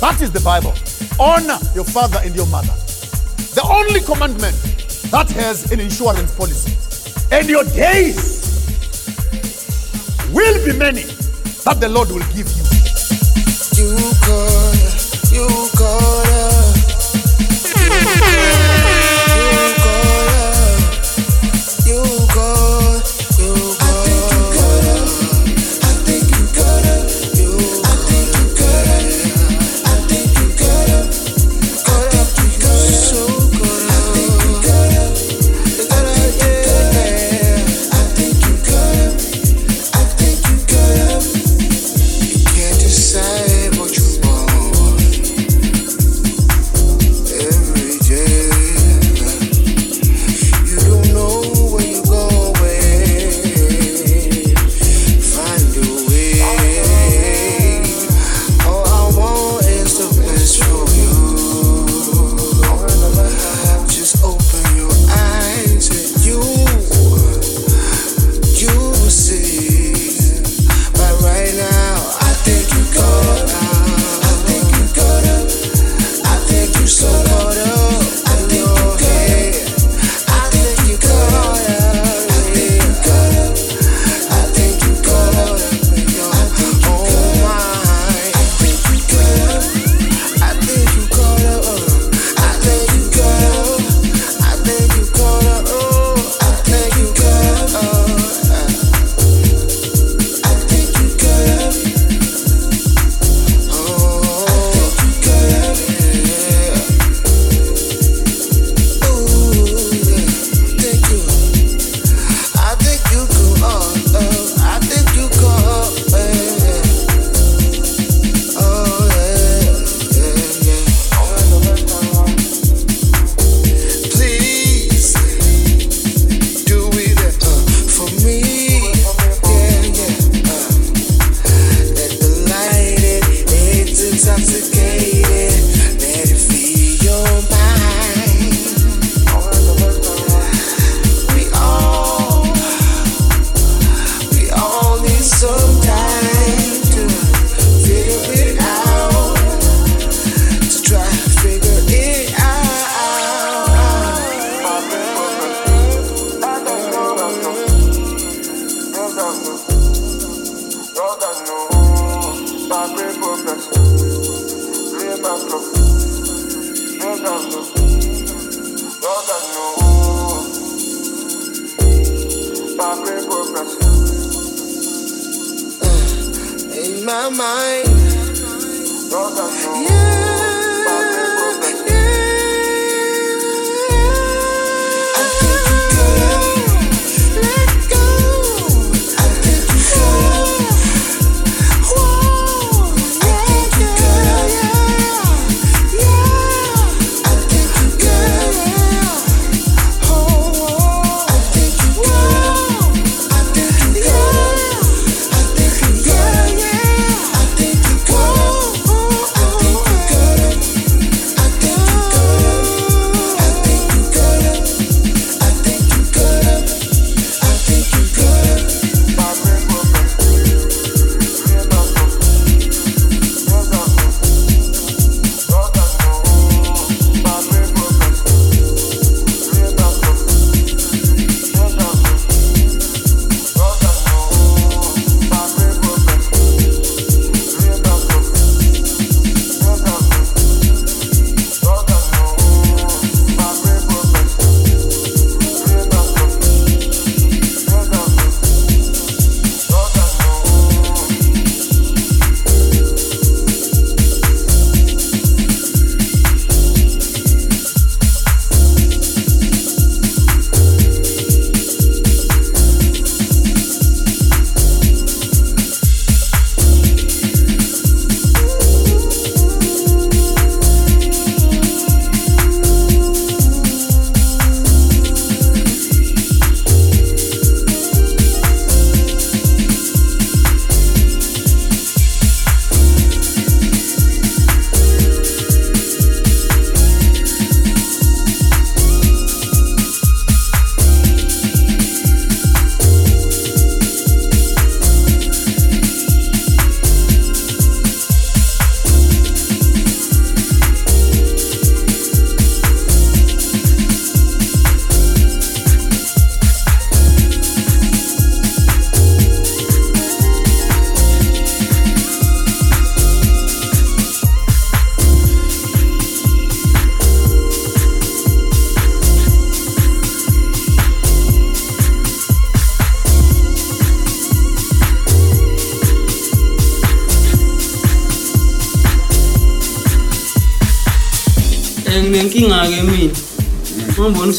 [0.00, 0.72] That is the bible.
[1.20, 2.72] Honor your father and your mother.
[3.52, 4.56] The only commandment
[5.10, 6.76] that has an insurance policy.
[7.32, 8.40] And your days
[10.32, 11.02] will be many
[11.64, 12.59] that the Lord will give you.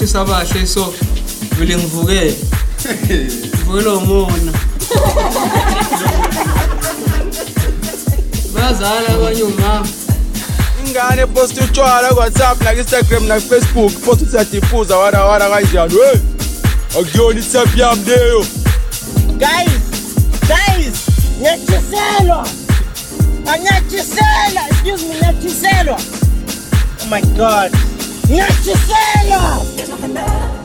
[0.01, 0.95] monsieur ça va c'est sauf
[1.59, 2.33] ulingivukele
[3.65, 4.51] vukela umona
[8.53, 9.87] bazala abanye umama
[10.87, 16.21] ingane posta utshwala kuwhatsapp naku-instagram nakufacebook posta uthi yadifuza warawara kanjani we
[16.99, 18.45] akuyona itap yami leyo
[19.37, 19.81] guys
[20.47, 20.95] guys
[21.41, 22.47] nyathiselwa
[23.53, 25.99] anyathisela excuse me nyathiselwa
[27.03, 27.71] oh my god.
[28.29, 29.61] Nyathiselwa
[30.01, 30.60] nothing better.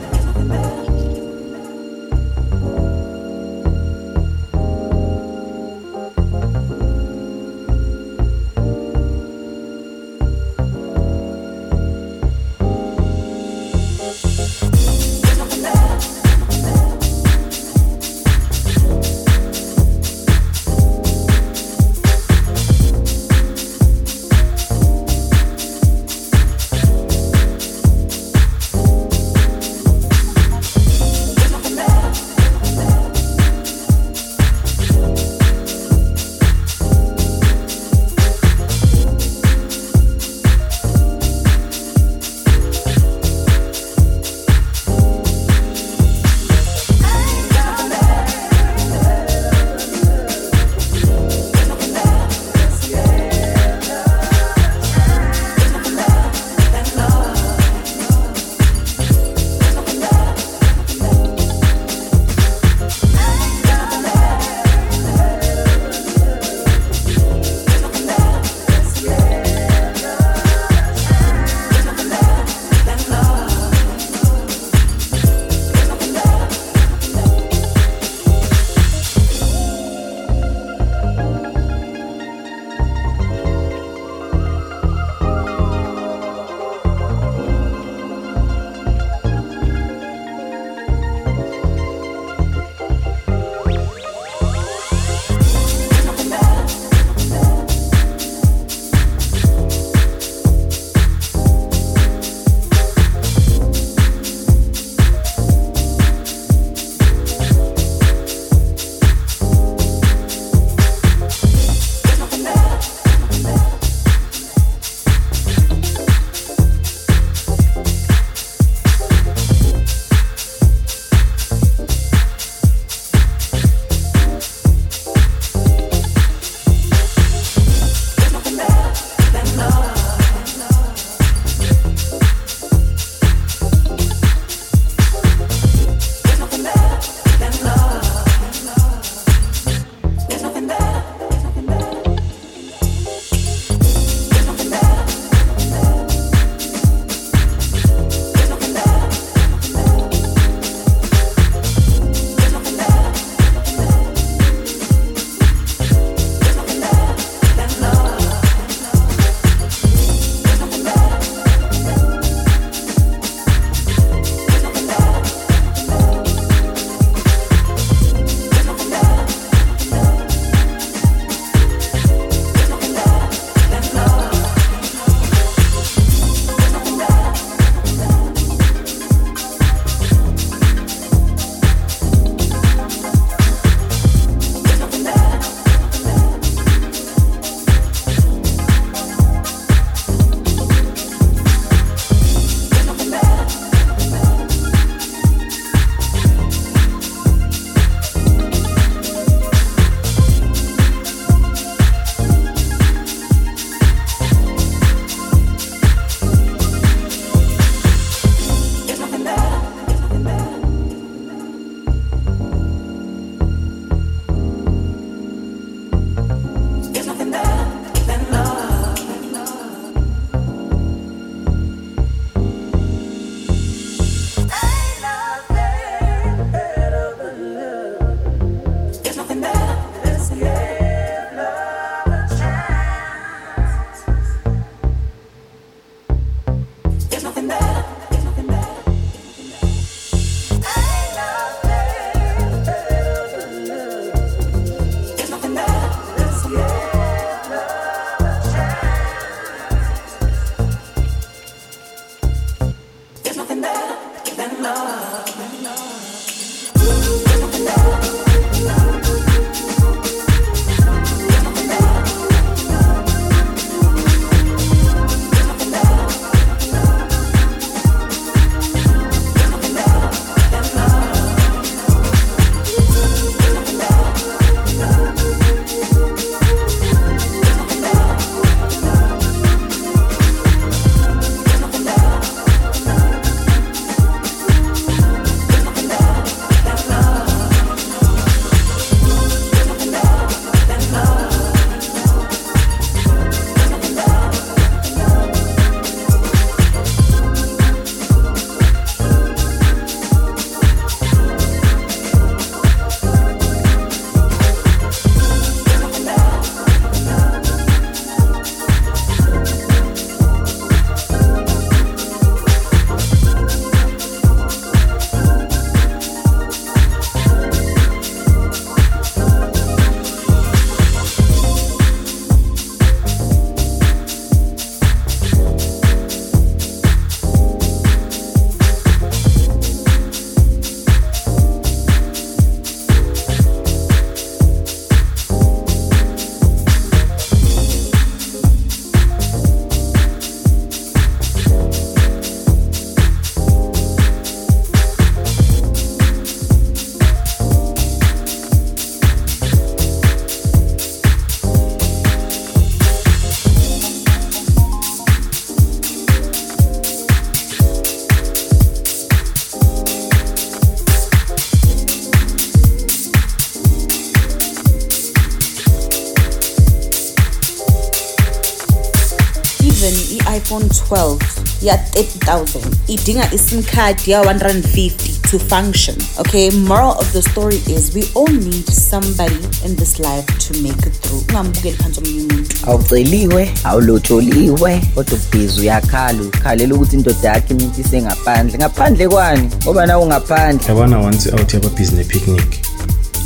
[370.56, 371.18] I-iphone 12
[371.62, 376.50] ya 30000 idinga isim card ya 150 to function okay?
[376.50, 380.92] Moral of the story is we all need somebody in this life to make it
[380.92, 381.20] through.
[381.28, 382.56] Ungambukeli phansi omunye umuntu.
[382.66, 388.58] Awuceliwe awulotholiwe kodwa ubhizi uyakhala ukhalela ukuthi indoda yakhe imuntu isengaphandle.
[388.58, 389.50] Ngaphandle kwani?
[389.62, 392.60] Ngoba nawe ungaphandle yabona once out yababhizi nepicnic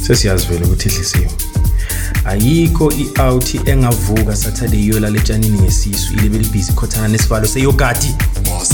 [0.06, 1.28] sesiyazi vele ukuthi ehlisiwe
[2.30, 8.14] ayikho i-out engavuka saturday iyolala etshanini ngesisu ilebe libhizi ikhothana nesivalo seyogadi
[8.50, 8.64] hawu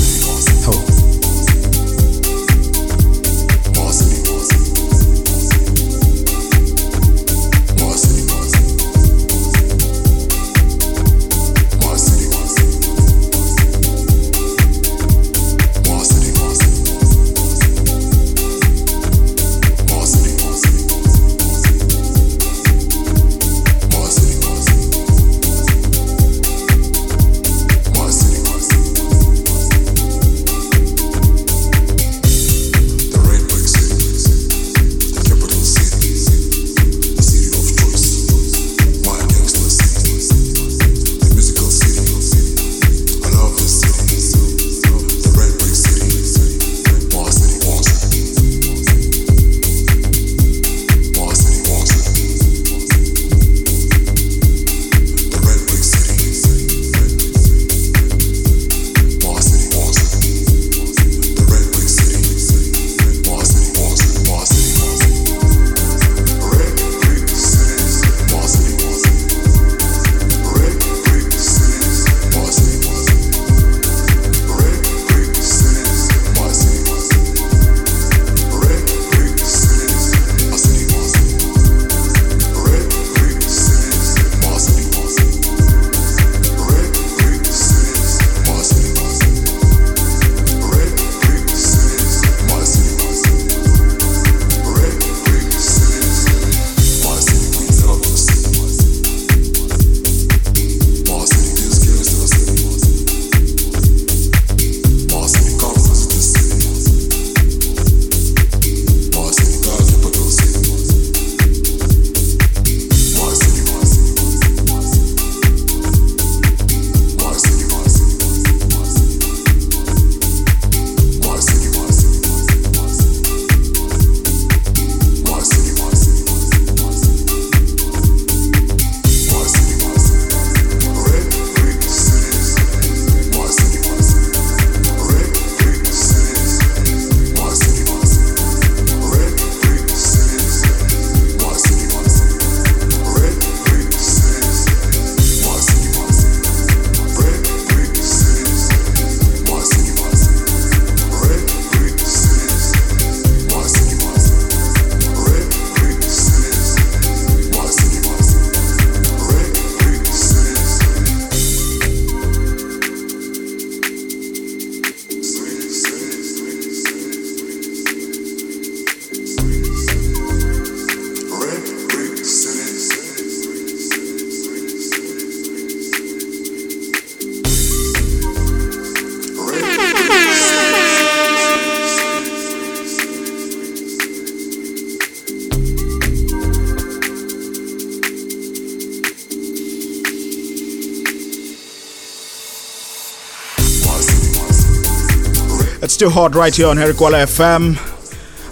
[195.97, 197.73] still hot right here on Herikwala FM.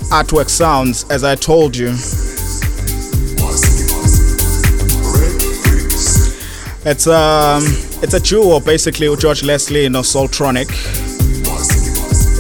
[0.09, 1.89] Artwork Sounds, as I told you.
[6.87, 7.63] It's um,
[8.03, 10.71] it's a duo basically with George Leslie and Soltronic.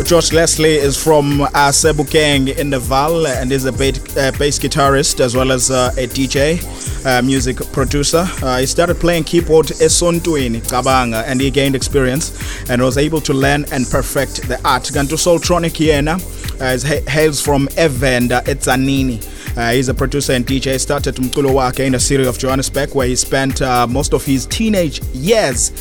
[0.06, 4.32] George Leslie is from uh, Cebu Gang in the Val and is a bass, uh,
[4.38, 6.60] bass guitarist as well as uh, a DJ,
[7.06, 8.26] uh, music producer.
[8.42, 12.33] Uh, he started playing keyboard esontweni Kabanga and he gained experience
[12.68, 14.84] and was able to learn and perfect the art.
[14.84, 16.18] Gantu Soltronic yena
[16.60, 19.22] uh, hails from Evander Etzanini.
[19.56, 20.80] Uh, he's a producer and DJ.
[20.80, 24.46] Started umculo wakhe in the city of Johannesburg, where he spent uh, most of his
[24.46, 25.72] teenage years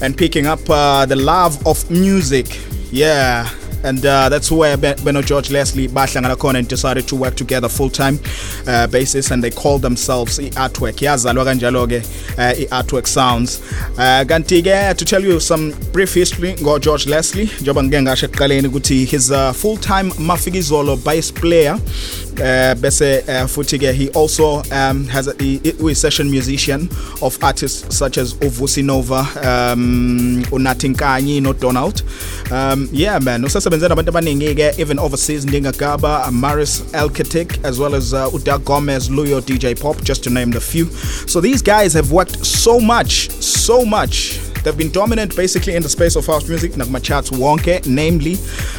[0.00, 2.60] and picking up uh, the love of music.
[2.90, 3.48] Yeah.
[3.82, 8.18] And uh, that's where Ben- Beno George Leslie bahlangana and decided to work together full-time
[8.66, 11.00] uh, basis and they call themselves i-artwork.
[11.00, 12.02] Yazalwa kanjalo ke
[12.38, 13.60] uh, i-artwork sounds.
[13.98, 18.68] Uh, kanti ke to tell you some brief history ngo-george leslie njengoba ngike ngasho ekuqaleni
[18.68, 25.04] ukuthi his uh, full-time mafikizolo bass player uh, bese uh, futhi ke he also um,
[25.06, 26.88] has a, he, session musician
[27.22, 32.02] of artists such as Uvusi Nova um uNathi Nkanyi no Donald
[32.50, 38.14] um yeah man usesebenze nabantu abaningi ke even overseas Ndingagaba Maris Elketik as well as
[38.14, 40.86] uh, Uda Gomez Luyo DJ Pop just to name the few.
[41.26, 44.38] So these guys have worked so much so much.
[44.62, 48.34] They've been dominant basically in the space of house music nakumacharts wonke namely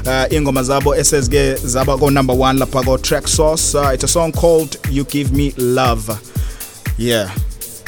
[0.06, 3.76] uh, ingoma zabo esezike zaba number 1 lapha ko Track Source.
[3.76, 6.10] Uh, it's a song called You Give Me Love.
[6.98, 7.34] Yeah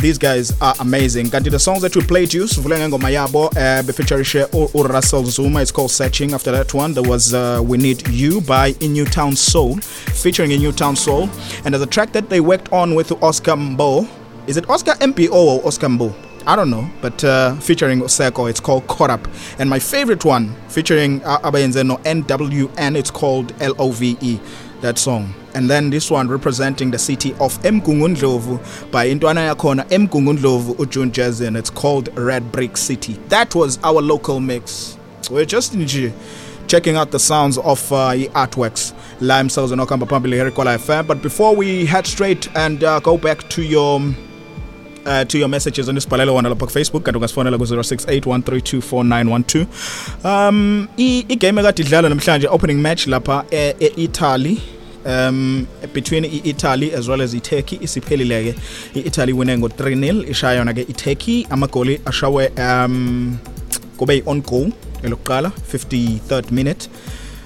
[0.04, 1.28] these guys are amazing.
[1.28, 5.72] Kanti the songs that we played you sivule ngengoma yabo uh, befeaturishe uRussell Zuma it's
[5.72, 6.34] called Searching.
[6.34, 10.52] After that one there was uh, We Need You by In New Town Soul featuring
[10.52, 11.30] In New Town Soul.
[11.64, 14.06] And there's a track that they worked on with Oscar Mbo.
[14.46, 16.14] Is it Oscar MPO or Oscar Mbo?
[16.46, 19.28] I don't know, but uh, featuring Oseko, it's called Caught Up.
[19.58, 24.40] And my favorite one, featuring uh, Abayenze no NWN, it's called L O V E,
[24.82, 25.34] that song.
[25.56, 31.56] And then this one representing the city of Mgungundlovu by Intwana Yakona, Mgungundlovu, Ujun Jazin.
[31.58, 33.14] It's called Red Brick City.
[33.30, 34.98] That was our local mix.
[35.30, 36.12] We're just in G
[36.68, 38.94] checking out the sounds of uh, artworks.
[39.22, 41.08] Lime Cells and Okamba Pambili here Kola FM.
[41.08, 44.02] But before we head straight and uh, go back to your
[45.06, 49.66] uh, to your messages on isibhalelo wona lapha kufacebook kanti ungasifonela ku-068
[50.24, 54.62] um igame ekade idlalwa namhlanje opening match lapha e- e-italy
[55.06, 58.56] um between i-italy as well as i-turkey isiphelile-ke.
[58.96, 61.46] I-italy wine ngo-3 nil ishaya yona-ke i-turkey.
[61.50, 63.38] Amagoli ashawe um
[63.98, 64.72] kube yi-on goal
[65.04, 66.88] elokuqala 53rd minute.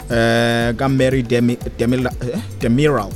[0.09, 3.11] Uh, kamary Demi, Demila, eh, demiral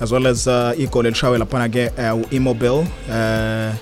[0.00, 3.74] as well as uh, igoli elishawe laphana ke uh, u-immobile uh,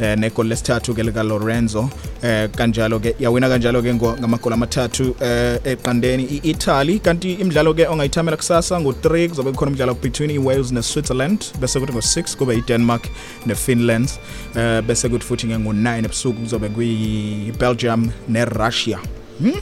[0.00, 1.90] eh negoli lesithathu ke lika Lorenzo.
[2.22, 8.36] Eh kanjalo ke yawina kanjalo ke ngamagoli amathathu eh eqandeni i-Italy kanti imidlalo ke ongayithamela
[8.36, 13.08] kusasa ngo3 kuzobe kukhona umdlalo between iWales neSwitzerland bese kuthi ngo6 kube i-Denmark
[13.46, 14.08] ne-Finland
[14.56, 18.98] eh bese kuthi futhi ke ngo9 ebusuku kuzobe kuyiBelgium neRussia.
[19.38, 19.60] Hmm?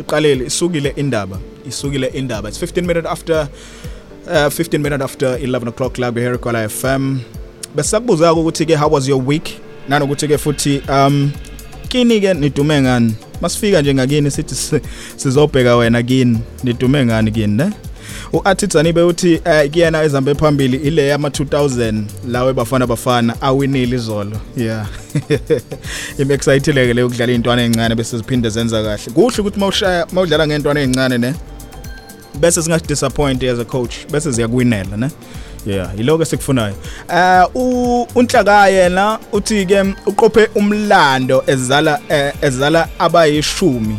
[0.00, 2.48] iqaleli isukile indaba isukile indaba.
[2.48, 3.48] It's 15 minutes after
[4.26, 7.20] uh, 15 minutes after 11 o'clock la kwala FM
[7.74, 11.30] besakubuza ukuthi ke how was your week nanokuthi ke futhi um
[11.88, 13.14] kini ke nidume ngani?
[13.40, 14.80] Masifika nje ngakini sithi si-
[15.16, 16.38] sizobheka wena kini.
[16.64, 17.70] Nidume ngani kini ne?
[18.32, 24.36] uAtitsani be uthi uh, kuyena ezambe phambili ile yama 2000 lawe bafana bafana awinile izolo.
[24.56, 24.86] Yeah
[26.18, 29.12] im excited ke le ukudlala intwana ezincane bese ziphinde zenza kahle.
[29.14, 31.34] Kuhle ukuthi mawushaya mawudlala ngentwana ezincane ne?
[32.40, 35.10] Bese singa disappoint as a coach bese ziyakwinela ne?
[35.66, 36.74] Yeah yiloko esikufunayo.
[37.08, 37.44] Eh
[38.14, 43.96] unhlaka yena uthi ke uqophe umlando ezala eh, ezala abayishumi.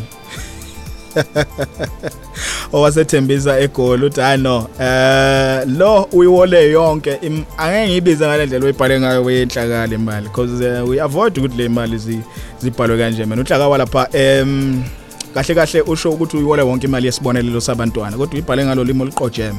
[2.72, 7.18] Owasethembisa egoli uthi hayi no eh lo uyiwole yonke
[7.58, 11.98] angeke ngiyibize ngale ndlela oyibhale ngayo wenhlakala imali because uh, we avoid ukuthi le imali
[11.98, 12.20] zi
[12.58, 14.82] zibhalwe kanje mina unhlaka walapha em
[15.34, 19.58] kahle kahle usho ukuthi uyiwole wonke imali yesibonelelo sabantwana kodwa uyibhale ngalo limo liqojeme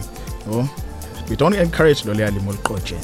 [0.52, 0.68] oh
[1.30, 3.02] we don't encourage lo limo liqojeme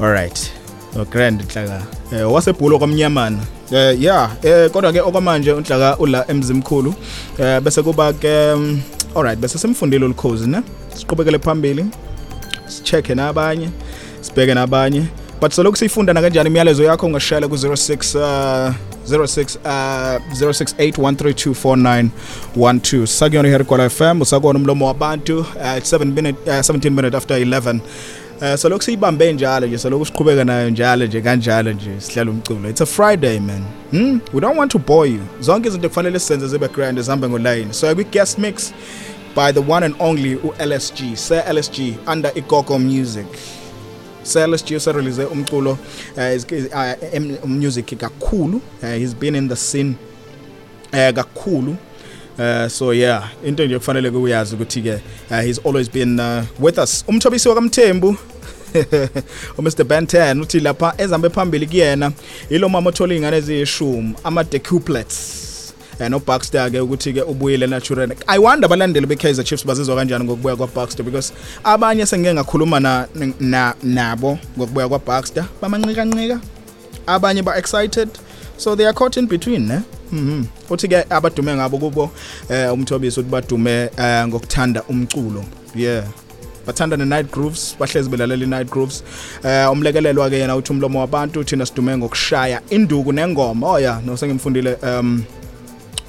[0.00, 0.52] all right.
[0.96, 1.82] No grand inhlaka
[2.12, 3.38] eh wasebhulo kwamnyamana
[3.72, 6.94] eh yeah eh kodwa ke okwamanje unhlaka ula emzimkhulu.
[7.38, 8.80] Eh bese kuba ke mm,
[9.14, 10.62] all right bese semfundile ulikhozi ne?
[10.94, 11.86] Siqhubekele phambili
[12.66, 13.68] sicheke nabanye
[14.20, 15.04] sibheke nabanye.
[15.40, 16.48] But soloko siyifunda na kanjani?
[16.50, 18.18] Imiyalezo yakho ungashayela ku06
[18.68, 18.74] uh,
[19.10, 19.70] 06 uh,
[20.40, 25.46] 0681324912 sakuyona iherikola FM usakona umlomo wabantu uh,
[25.78, 27.78] it's 7 minute uh, 17 minute after 11
[28.40, 32.68] Uh, soloko siyibambe njalo nje soloko siqhubeka nayo njalo nje kanjalo nje sihlala umculo.
[32.70, 33.62] It's a friday man.
[33.90, 34.20] Hmm?
[34.32, 35.20] we don't want to bore you.
[35.40, 38.72] Zonke izinto kufanele sizenze zibe grand zihambe ngoline so kwi guest mix
[39.36, 41.78] by the one and only u-lsg sir lsg
[42.12, 43.26] under igogo music
[44.28, 45.78] sir lsg userelease umculo
[46.16, 49.94] uh, is- uh, em- music kakhulu uh, he's been in the scene
[50.92, 51.76] uh, kakhulu.
[52.38, 54.94] Uh, so yeah into nje kufanele kuyazi ukuthi ke
[55.30, 57.04] uh, he's always been uh, with us.
[57.08, 58.16] Umthobisi wakamthembu
[59.58, 62.12] uMr Ben 10 uthi lapha ezambe phambili kuyena
[62.50, 65.47] ilo mama othola ingane eziyishumi ama decuplets eh
[66.08, 70.24] no Baxter ke ukuthi ke ubuyile natural i wonder abalandeli be Kaizer Chiefs bazizwa kanjani
[70.24, 71.32] ngokubuya kwa Baxter because
[71.64, 73.06] abanye sengeke ngakhuluma na,
[73.40, 75.44] na nabo ngokubuya kwa Baxter.
[75.62, 76.40] Bamancika ncika
[77.06, 78.08] abanye ba excited
[78.56, 79.80] so they are caught in between ne?
[80.12, 80.44] Mhm.
[80.70, 82.10] Uthi ke abadume ngabo kubo
[82.48, 85.44] eh umthobisi uthi badume eh, ngokuthanda umculo.
[85.74, 86.04] Yeah.
[86.66, 89.02] Bathanda ne night grooves bahlezi belalela i night grooves.
[89.44, 93.66] Eh umlekelelwa ke yena uthi umlomo wabantu thina sidume ngokushaya induku nengoma.
[93.66, 95.24] Oh yeah no sengimfundile um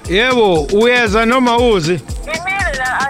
[0.08, 1.92] Yebo, uyeza noma uzi?
[1.92, 3.08] Ngimile la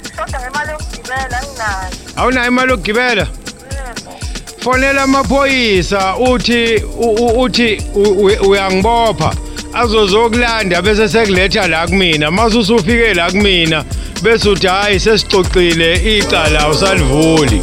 [0.00, 1.90] ngishoda ngemali yokugibela nginayo.
[2.16, 3.26] Awunayo imali yokugibela?
[4.60, 6.74] Fonela amaphoyisa uthi
[7.36, 7.82] uthi
[8.48, 9.34] uyangibopha
[9.74, 13.84] azozokulanda bese sekuletha la kumina mase usufike la kumina
[14.22, 17.62] bese uthi hayi sesixoxile icala usalivuli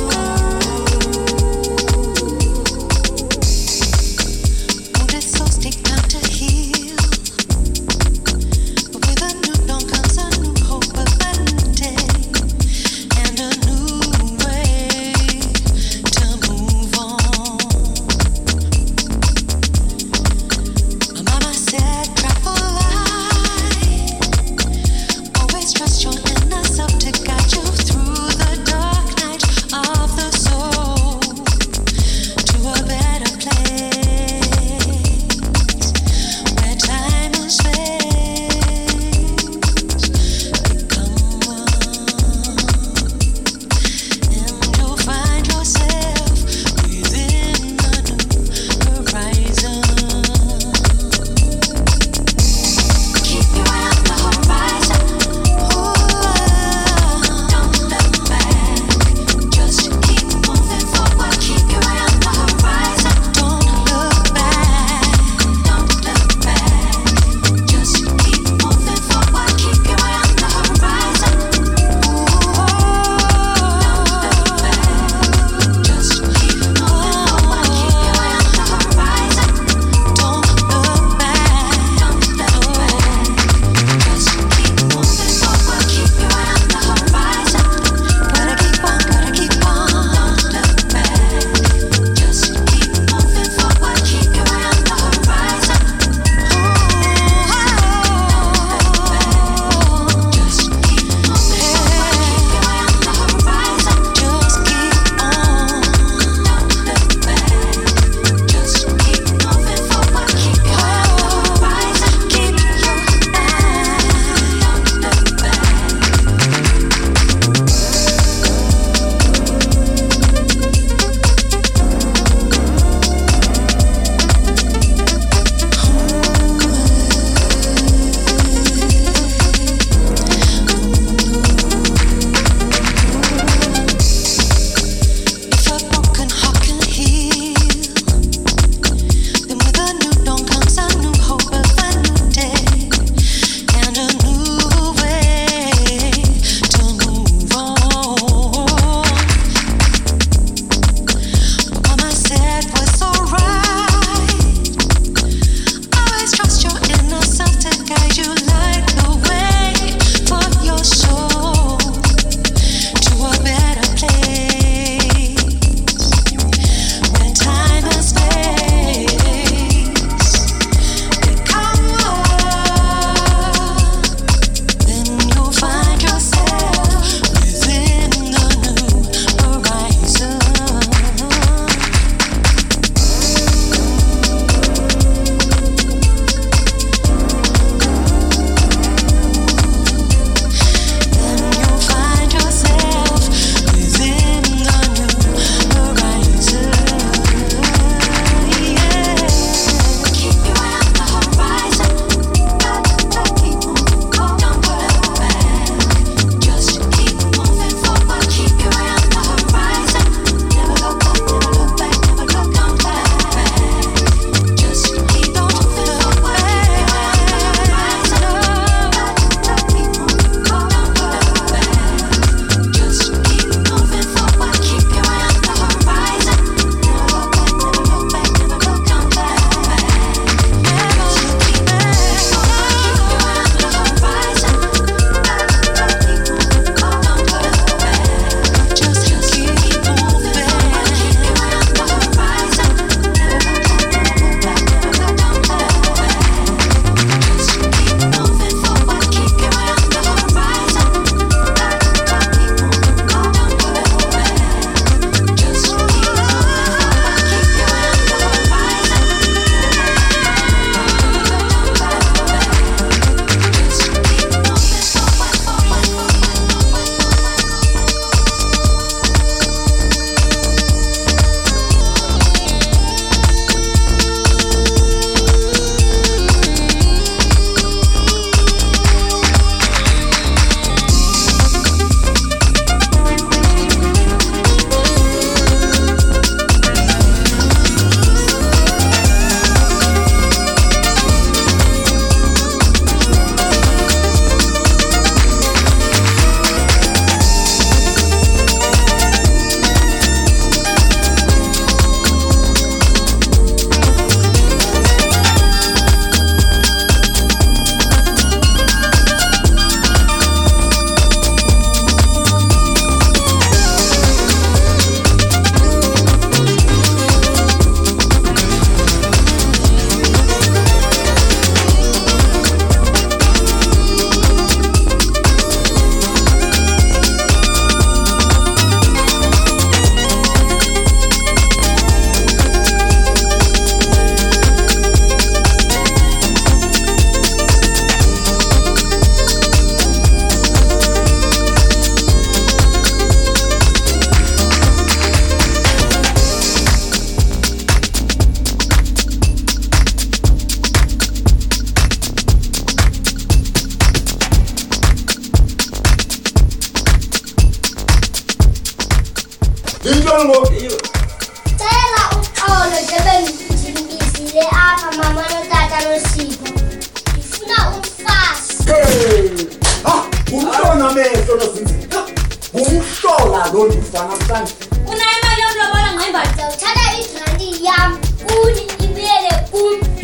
[373.56, 374.54] ngumhlola lo ndifana mhlanje
[374.88, 379.96] unayo imali yokulobola ngqemba ndizawuthatha igranti yam kuni ibuyele kum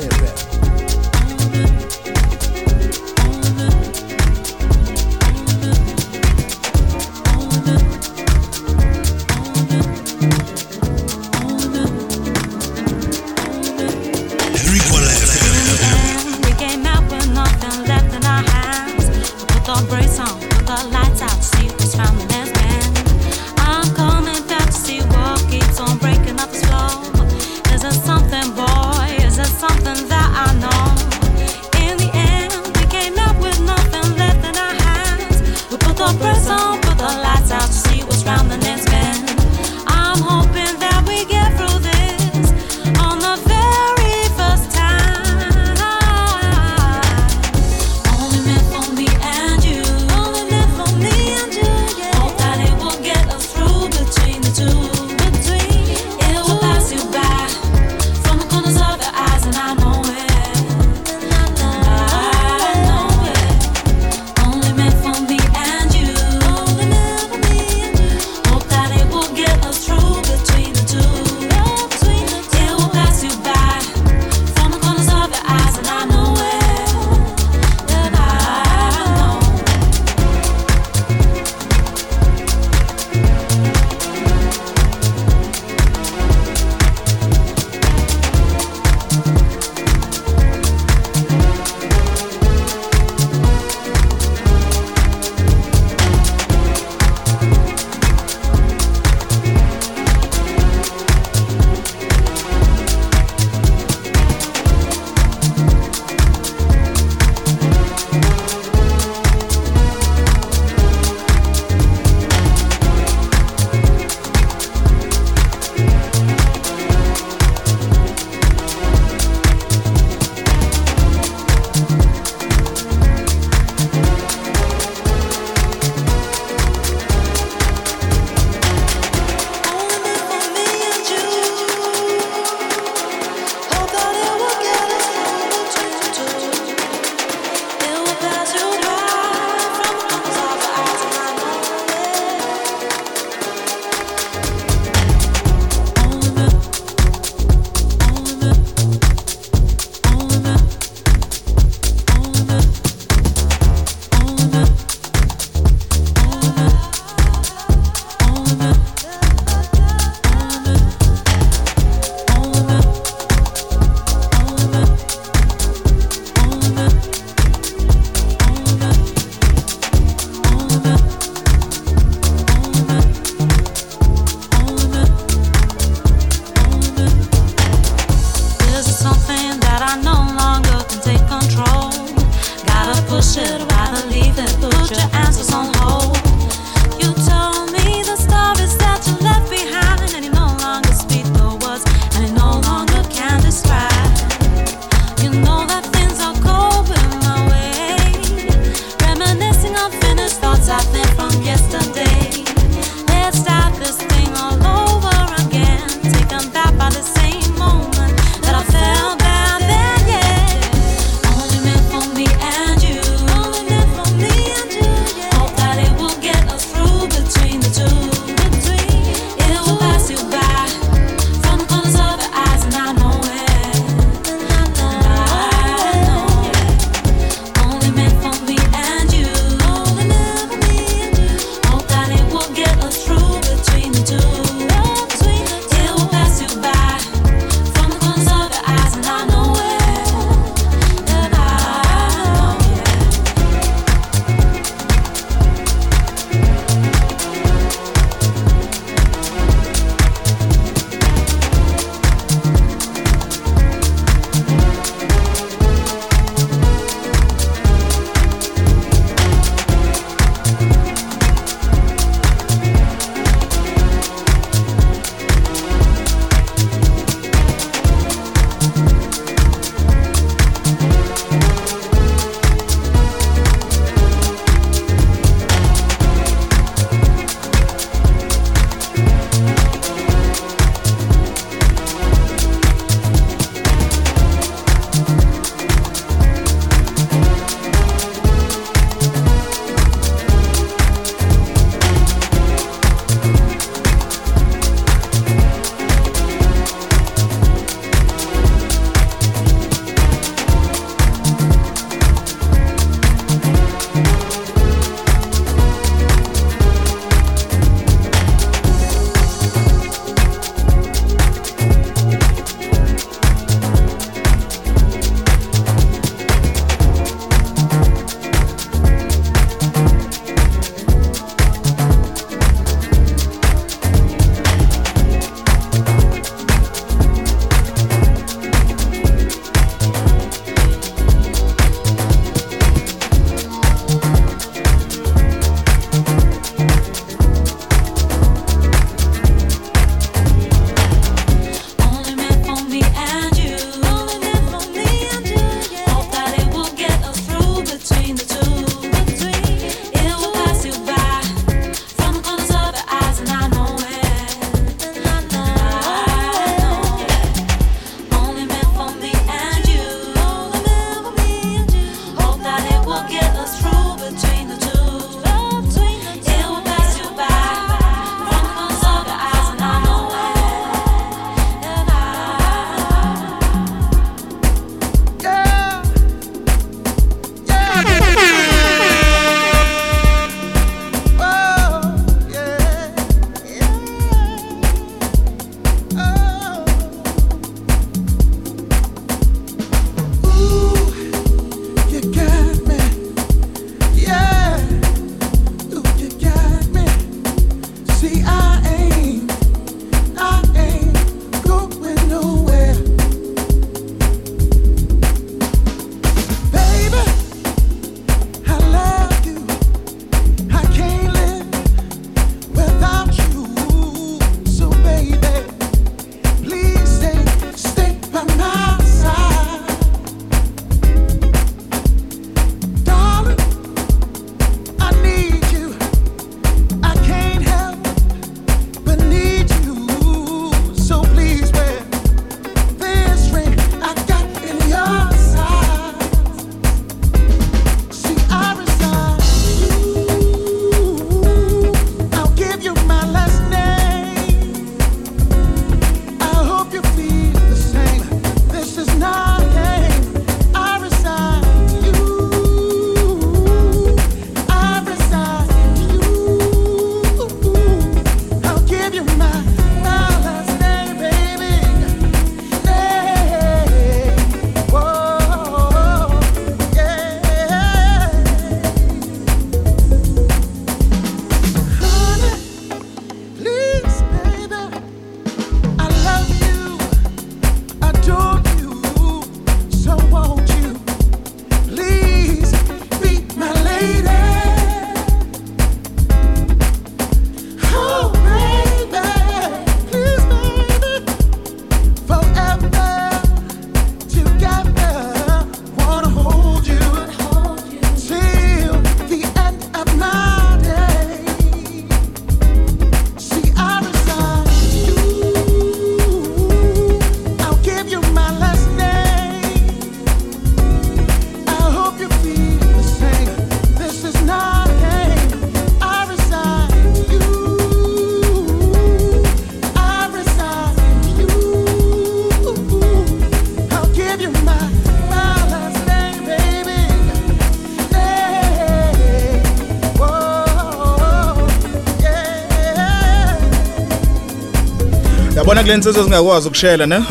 [535.71, 537.05] yabona kule nsizwe zingakwazi ukushela ne?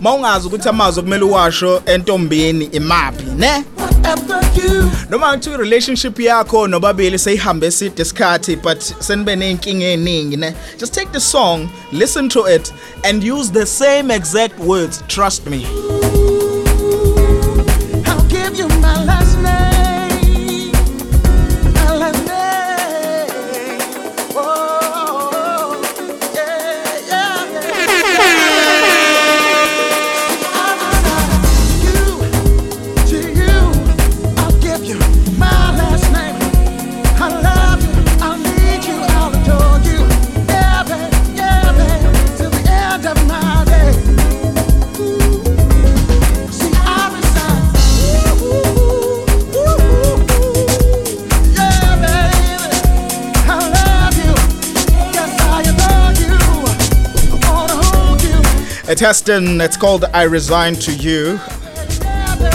[0.00, 3.64] Mawungazi ukuthi amazwi okumele uwasho entombini imaphi ne?
[5.10, 10.54] Noma ngithi relationship yakho nobabili seyihambe eside isikhathi but senibe neyinkinga eziningi ne?
[10.78, 12.72] Just take the song listen to it
[13.04, 15.81] and use the same exact words trust me.
[59.04, 61.40] It's It's called I Resign to You.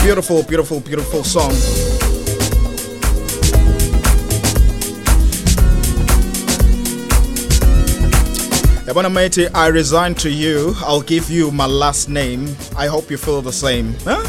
[0.02, 1.52] Beautiful, beautiful, beautiful song.
[8.88, 10.74] Yabona mate, I resign to you.
[10.86, 12.56] I'll give you my last name.
[12.78, 13.94] I hope you feel the same.
[14.06, 14.24] Huh?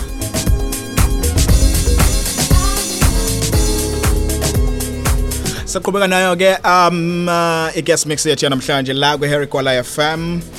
[5.71, 10.58] Saqhubeka nayo ke um uh, i-guest mix yethu yanamhlanje la kwe-Harry Kwala FM.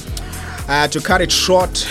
[0.70, 1.84] Uh, to cut it short,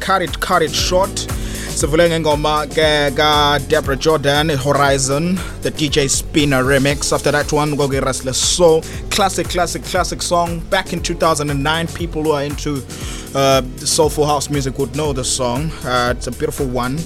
[0.00, 1.08] cut it, cut it short.
[1.08, 7.12] Sivule ngengoma ke ka Deborah Jordan Horizon, the DJ Spinner remix.
[7.12, 10.58] After that one, Restless Soul, classic, classic, classic song.
[10.68, 12.82] Back in 2009, people who are into
[13.36, 15.70] uh, soulful house music would know the song.
[15.84, 16.98] Uh, it's a beautiful one.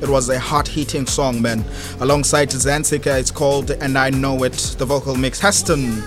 [0.00, 1.62] It was a hard hitting song, man.
[2.00, 5.38] Alongside Zanzika, it's called And I Know It, the vocal mix.
[5.40, 6.02] Heston,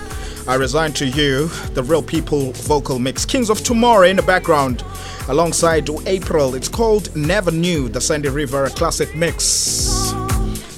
[0.46, 3.24] I Resign to You, the Real People vocal mix.
[3.24, 4.84] Kings of Tomorrow in the background.
[5.28, 10.12] Alongside April, it's called Never Knew, the Sandy River classic mix.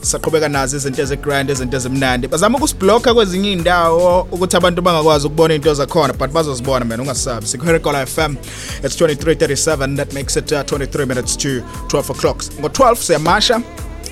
[0.02, 5.74] saqhubeka nazo izinto ezigrand izinto ezimnandi bazama ukusibhlokha kwezinye iy'ndawo ukuthi abantu bangakwazi ukubona iy'nto
[5.74, 8.36] zakhona but bazozibona man ungasabi sikwerekola fm
[8.84, 11.48] it's 2337 that makes it uh, 23 minutes to
[11.88, 13.60] 12 o'clock ngo-12 siyamasha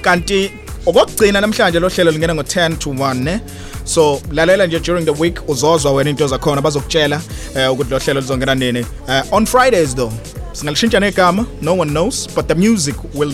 [0.03, 3.41] kanti okokugcina namhlanje lo lingena ngo-10 to 1 ne
[3.85, 7.21] so lalela nje during the week uzozwa wena into zakhona bazokutshela
[7.55, 8.81] uh, ukuthi lo hlelo lizongena nini.
[8.81, 10.13] Uh, on fridays though
[10.53, 13.33] singalishintsha negama no one knows but the music will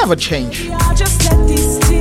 [0.00, 0.70] never change.
[0.70, 1.99] I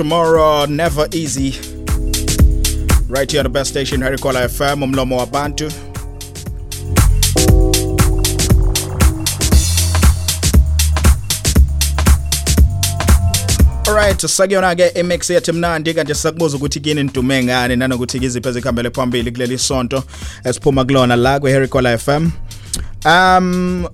[0.00, 1.50] Tomorrow, Never Easy.
[3.06, 5.70] Right here on the best station, Harry Kola FM, umlomo wabantu.
[13.86, 18.90] Alright, sakuyona ke iMix yethu mnandi kanti sisakubuza ukuthi kini nidume ngani nanokuthi iziphi ezikhambele
[18.90, 20.02] phambili kuleli sonto
[20.44, 22.30] esiphuma kulona la kwe Harry Kola FM.
[23.04, 23.86] Um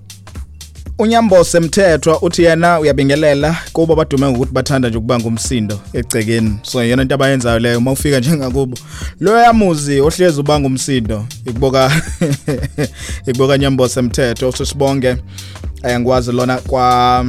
[0.99, 7.03] Unyambo semthethwa uthi yena uyabingelela kuba badume ngokuthi bathanda nje ukubanga umsindo egcekeni so yena
[7.03, 8.77] into abayenzayo leyo uma ufika njengakubo.
[9.21, 11.93] Lo yamuzi ohlezi ubanga umsindo ikuboka
[13.27, 15.17] ikuboka Nyambo semthethwa usisibonge
[15.83, 17.27] ayangikwazi lona kwa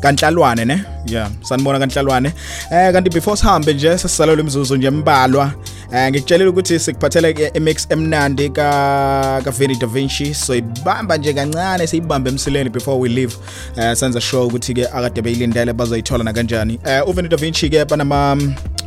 [0.00, 0.84] kanhlalwane ne?
[1.06, 2.32] Yeah sanibona kanhlalwane
[2.72, 5.52] eh kanti before sihambe nje sesisalelwe imizuzu nje embalwa
[5.92, 10.34] eh ngikutshelile ukuthi sikuphathele imix emnandi ka ka Vinny Da Vinci.
[10.34, 13.36] So ibamba nje kancane siyibambe emsileni before we leave.
[13.76, 17.84] Eh senza show ukuthi ke akade beyilindele bazoyithola na kanjani eh uVinny Da Vinci ke
[17.84, 18.36] banama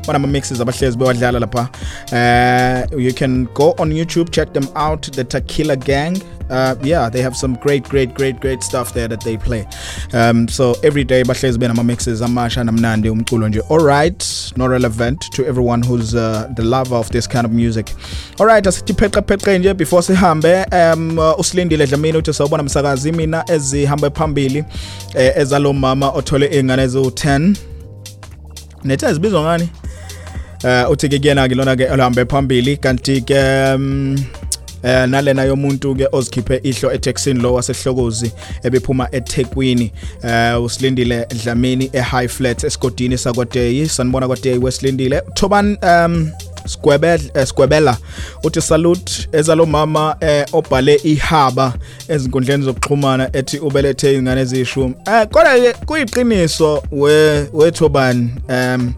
[0.08, 1.70] banama mixes abahlezi bewadlala lapha
[2.12, 6.22] uh you can go on YouTube check them out the takila Gang.
[6.50, 9.66] Uh yeah they have some great great great great stuff there that they play.
[10.14, 15.20] Um so every day bahlezi benama mixes amasha namnandi umculo nje all right not relevant
[15.32, 17.94] to everyone who's uh, the lover of this kind of music.
[18.40, 23.44] All right asithi pheqa nje before sihambe um uh, usilindile dlamini uthi sawubona msakazi mina
[23.52, 24.64] ezihambe phambili
[25.16, 27.56] eh, ezalo mama othole iy'ngane eziwu10
[28.84, 29.70] nethe zibizwa ngani
[30.64, 32.78] uh uthi ke kuyena ke lona ke ohambe phambili.
[32.78, 34.16] Kanti ke um,
[34.84, 38.32] eh nalena yomuntu ke ozikhiphe ihlo eTexini lo wasehlokozi
[38.64, 39.92] ebephuma eThekwini
[40.24, 45.22] eh usilindile Dlamini eHigh Flat esigodini sakwaDeyi sanibona kwaDeyi wesilindile.
[45.36, 46.32] Thoban um
[46.66, 47.98] Sgwebela Sgwebela
[48.44, 51.74] uthi salute ezalo mama eh obhale ihaba
[52.08, 58.94] ezinkundleni zokuxhumana ethi ubelethe ingane ezishumi eh kodwa kuyiqiniso we wethoban um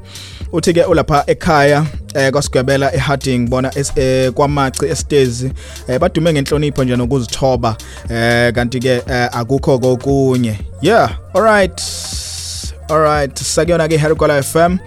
[0.53, 5.51] uthi ke ulapha ekhaya eh kwasigwebela eHarding bona eh, kwamaci estezi
[5.87, 7.75] eh badume ngenhlonipho nje nokuzithoba
[8.09, 9.01] eh kanti ke
[9.31, 10.59] akukho kokunye.
[10.81, 11.81] Yeah alright
[12.89, 14.77] alright sakuyona ke Harry Kola FM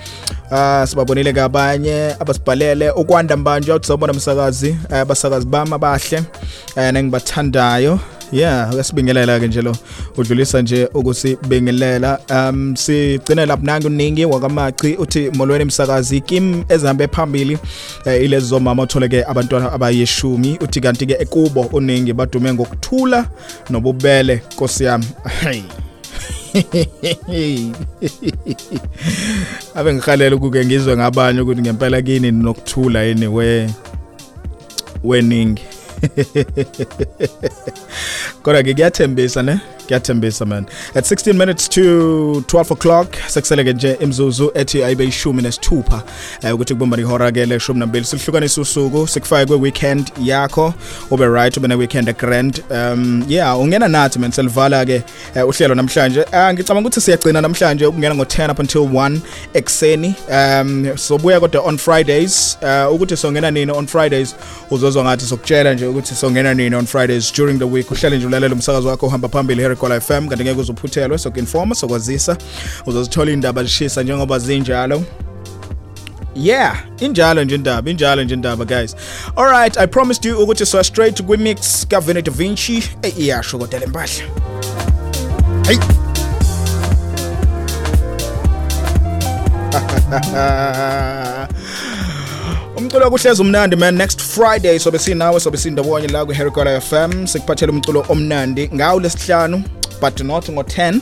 [0.50, 2.90] Ah sibabonile kabanye abasibhalele.
[2.90, 6.22] Ukwanda mbanjwa uthi sawubona umsakazi abasakazi bami abahle
[6.76, 8.00] eh nengibathandayo.
[8.32, 9.76] Yeah uyasibingelela ke nje lo
[10.16, 17.08] udlulisa nje ukuthi bingelela um sigcine lapha nangu uningi wakamaci uthi molweni umsakazi kim ezihambe
[17.08, 17.58] phambili
[18.04, 20.58] eh, ilezi zomama otholeke abantwana abayishumi.
[20.60, 23.26] Uthi kanti ke ekubo uningi badume ngokuthula
[23.70, 25.06] nobubele Nkosi yami.
[25.40, 25.62] Hey.
[29.74, 33.70] Ave ngihalela ukuke ngizwe ngabanye ukuthi ngempela kini nokuthula yini we
[35.04, 35.62] weningi.
[38.42, 40.66] Kodwa ke kuyathembisa ne kuyathembisa man.
[40.94, 46.02] At 16 minutes to 12 o'clock sekuseleke nje imzuzu ethi ayibe ishumi nesithupha
[46.42, 48.04] um ukuthi kubomba ihora ke leshumi nambili.
[48.04, 50.74] Silihlukanisa usuku sikufake kwe weekend yakho
[51.10, 52.62] ube right ube ne weekend grand.
[52.70, 55.02] Um yeah ungena nathi man selivala ke
[55.36, 56.20] uh, uhlelo namhlanje.
[56.20, 59.18] Uh, ngicabanga ukuthi siyagcina namhlanje ukungena ngo10 up until 1
[59.54, 60.14] ekuseni.
[60.28, 64.36] Um sobuya kodwa on Fridays uh, ukuthi songena nini on Fridays
[64.70, 67.90] uzozwa ngathi sokutshela nje ukuthi songena nini on Fridays during the week.
[67.90, 72.36] Uhlale nje ulalela umsakazi wakho uhamba phambili Harry Kola FM kanti ngeke uzuphuthelwe sokuinforma sokwazisa
[72.86, 75.02] uzozithola indaba zishisa njengoba zinjalo
[76.34, 78.94] Yeah, injalo nje indaba, injalo nje indaba guys.
[79.36, 82.82] All right, I promised you ukuthi so straight kwi mix ka Da Vinci.
[83.02, 84.24] Eh iyasho kodwa lempahla.
[85.66, 85.78] Hey.
[92.76, 93.94] Umculo kuhleza umnandi man.
[93.94, 99.00] Next Friday sobe sinawe sobe sindawonye la ku Harry f FM sikuphathela umculo omnandi ngawo
[99.00, 99.64] lesihlanu
[100.00, 101.00] but not ngo10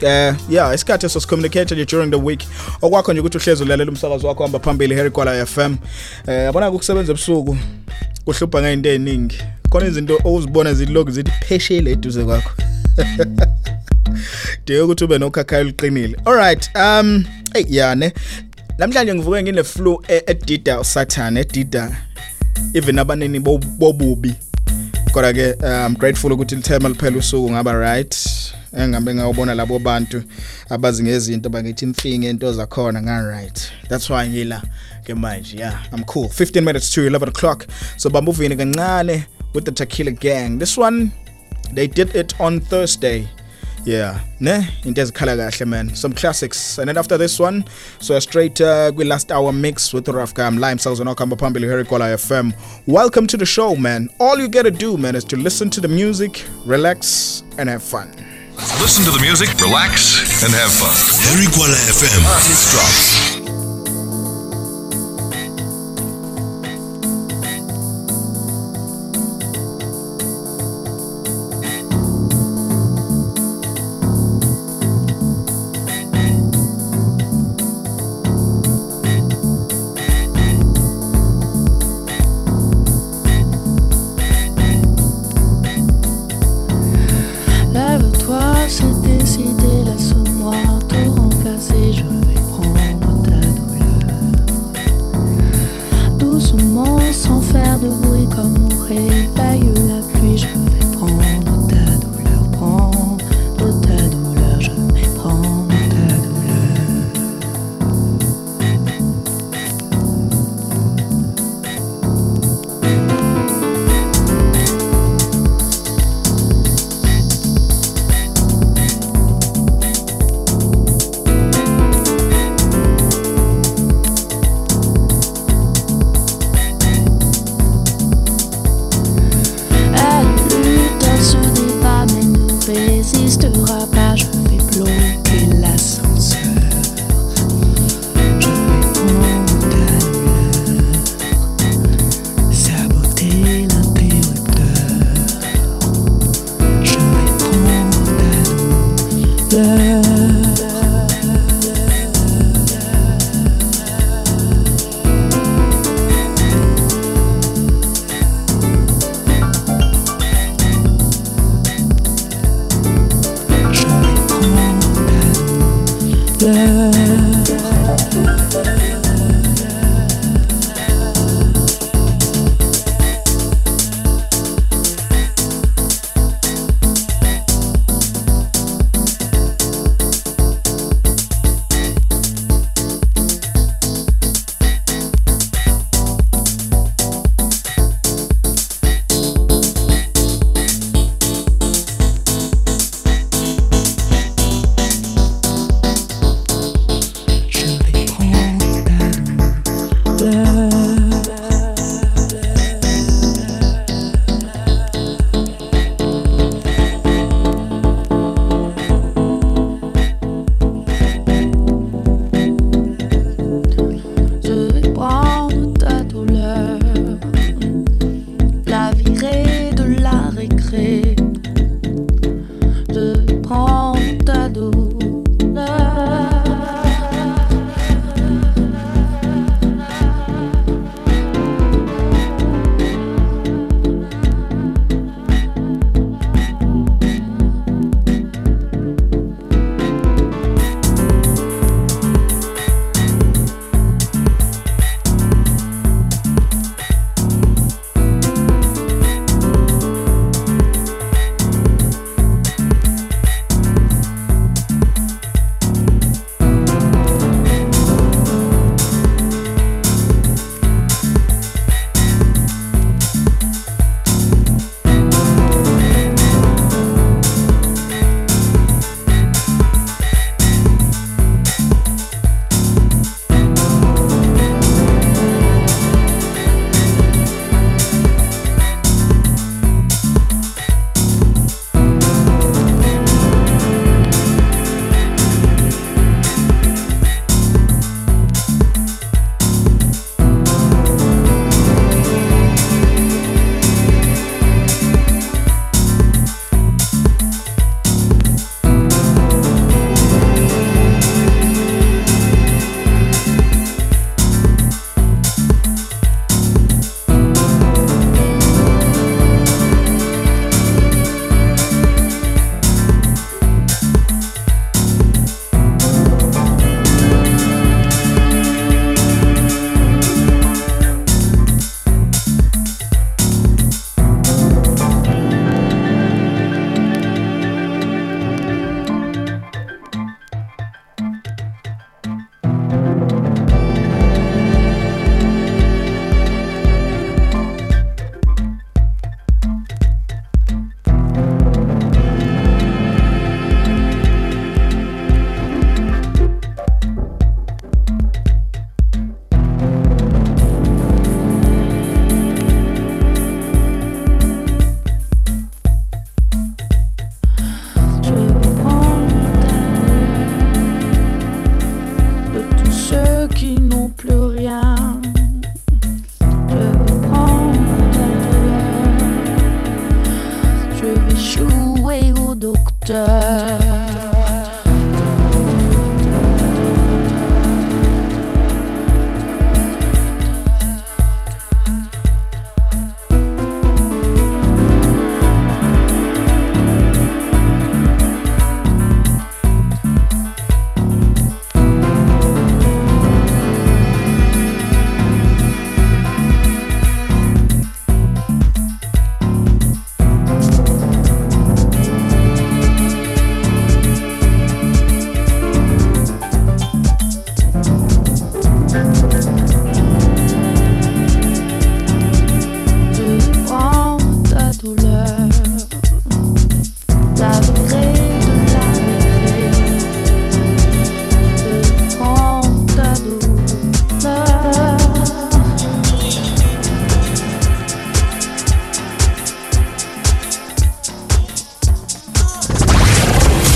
[0.00, 2.46] eh yeah isikhathi so communicate nje during the week.
[2.82, 5.76] Okwakho nje ukuthi uhlezi ulalela umsakazo wakho hamba phambili Harry f FM
[6.26, 7.56] eh yabona ukusebenza ebusuku
[8.24, 12.50] kuhlupha ngeinto eziningi khona izinto ozibona zilogi zithi pheshele eduze kwakho.
[14.66, 18.12] Diyo ukuthi ube nokhakhayo liqinile alright um hey yane
[18.80, 21.96] namhlanje ngivuke ngine flu edida usathane edida
[22.74, 24.34] even abanini bobubi.
[25.12, 28.16] Kodwa ke I'm grateful ukuthi lithema liphela usuku ngaba right.
[28.78, 30.22] Engambe ngawubona labo bantu
[30.68, 33.72] abazi ngezinto bangithi imfinge into zakhona nga right.
[33.88, 34.62] That's why ngila
[35.04, 36.28] ke manje yeah i'm cool.
[36.28, 37.66] 15 minutes to 11 o'clock.
[37.96, 40.58] So bamba uvini kancane with the Tequila gang.
[40.58, 41.12] This one
[41.74, 43.28] they did it on Thursday.
[43.84, 44.20] Yeah.
[44.40, 44.66] Ne?
[44.84, 45.94] Into ezikhala kahle man.
[45.94, 46.78] Some classics.
[46.78, 47.64] And then after this one
[48.00, 51.36] so a straight uh, kwi last hour mix with Raf Gam Lime Sounds on Kamba
[51.36, 52.54] Phambili Harry Kola FM
[52.86, 54.08] welcome to the show man.
[54.18, 57.82] All you got to do man is to listen to the music relax and have
[57.82, 58.10] fun.
[58.78, 60.92] Listen to the music, relax, and have fun.
[61.32, 62.24] Harry Kuala FM.
[62.28, 63.19] Artist drops.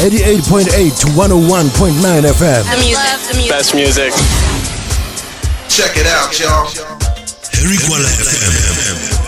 [0.04, 2.62] 88.8 to 101.9 FM.
[2.68, 3.50] The music, the music.
[3.50, 4.12] Best music.
[5.66, 6.66] Check it out, y'all.
[7.54, 9.23] Harry Kuala FM.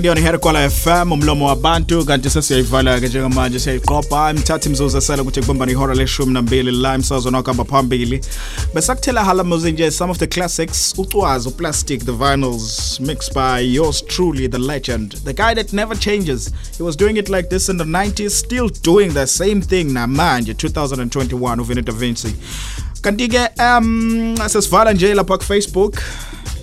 [0.00, 4.30] Usakuyona iHerikola FM umlomo wabantu kanti sesiyayivala ke njengamanje siyayiqopha.
[4.30, 8.20] Imthatha imzuzu esela ukuthi kubumbana ihora leshumi nambili la imsazweni wakamba phambili.
[8.74, 13.60] Bese kuthela hala music nje some of the classics ucwazo plastic the vinyls mixed by
[13.60, 15.12] yours truly the legend.
[15.24, 16.50] The guy that never changes.
[16.78, 20.54] He was doing it like this in the 90s still doing the same thing namanje
[20.54, 22.34] 2021 uVinnie Da Vinci.
[23.02, 26.02] Kanti ke um sesivala nje lapha ku Facebook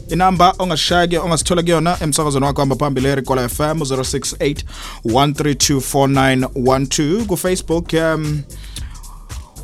[0.09, 4.55] inamba ongashaya ongasithola kuyona emsakazweni wakho hamba phambili eRikola FM 068
[5.05, 8.41] 1324912 ku Facebook um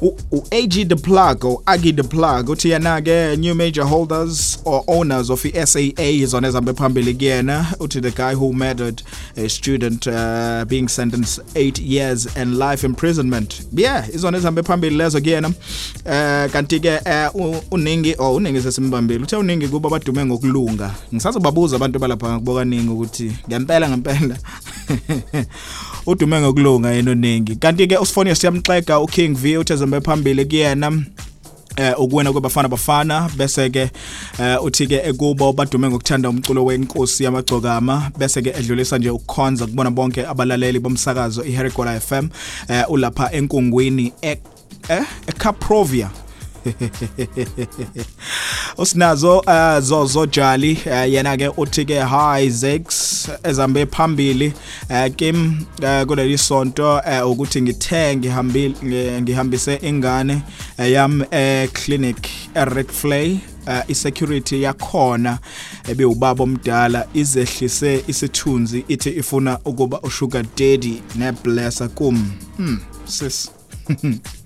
[0.04, 5.30] u-AG the plug or Agi the plug uthi yena ke new major holders or owners
[5.30, 7.66] of i-SAA izona ezihambe phambili kuyena.
[7.80, 9.02] Uthi the guy who murdered
[9.38, 13.62] a student uh, being sentenced 8 years and life imprisonment.
[13.74, 15.48] Yeah izona ezihambe phambili lezo kuyena.
[15.48, 20.92] Uh, kanti ke uh, u- uningi oh uningi sesimbambile uthe uningi kuba badume ngokulunga.
[21.14, 24.38] Ngisazobabuza abantu balapha ngokubokaningi ukuthi ngempela ngempela.
[26.06, 31.04] udume ngokulunga yena uningi kanti ke usifonius siyamxega uking v uthi ezembe phambili kuyena
[31.76, 33.30] eh ukuwena kwebafana bafana.
[33.38, 33.90] Bese ke
[34.40, 38.12] eh uthi ke ekubo badume ngokuthanda umculo wenkosi yamagcokama.
[38.18, 42.30] Bese ke edlulisa nje ukukhonza kubona bonke abalaleli bomsakazo iHerikola FM
[42.70, 44.38] eh ulapha enkungwini e
[44.90, 46.10] eh eCaprovia
[48.78, 52.84] usinazo uh, zozo jali uh, yena ke uthi ke hi zex
[53.44, 54.54] ezambe phambili
[54.90, 60.42] uh, kim uh, kuleli sonto uh, ukuthi ngithe ngihambile ngi- ngihambise ingane
[60.80, 63.38] uh, yam uh, clinic eRed Flay
[63.68, 65.40] uh, isecurity yakhona
[65.88, 73.52] ebe ubaba omdala izehlise isithunzi ithi ifuna ukuba usugar daddy neblessa kum hmm sis
[74.02, 74.20] Hmm.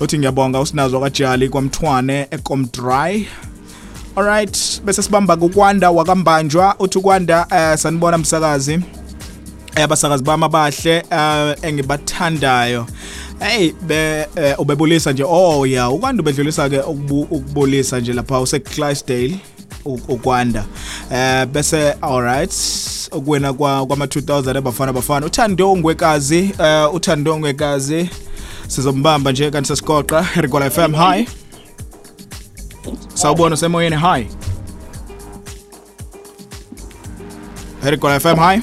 [0.00, 3.28] uthi ngiyabonga usinazo kajali kwamthwane ekomdry.
[4.16, 6.74] Alright bese sibamba kukwanda wakambanjwa.
[6.78, 8.80] Uthi kwanda uh, sanibona msakazi
[9.76, 12.86] Eh, abasakazi bami abahle eh, engibathandayo.
[13.40, 15.24] Hey be eh, ubebulisa nje.
[15.28, 19.36] Oh ya ukwanda ubedlulisa ke ukubu- ukubulisa nje lapha use Clydesdale
[19.84, 20.64] u- ukwanda.
[21.12, 22.52] Eh bese alright
[23.12, 25.26] ukuwena kwa kwama 2000 abafana bafana.
[25.26, 28.10] Uthando ngwekazi eh uthando ngwekazi
[28.68, 31.28] sizombamba nje kanti sesigoqa Rigola FM hi.
[33.14, 34.26] Sawubona usemoyeni hi.
[37.82, 38.60] Rigola FM hi.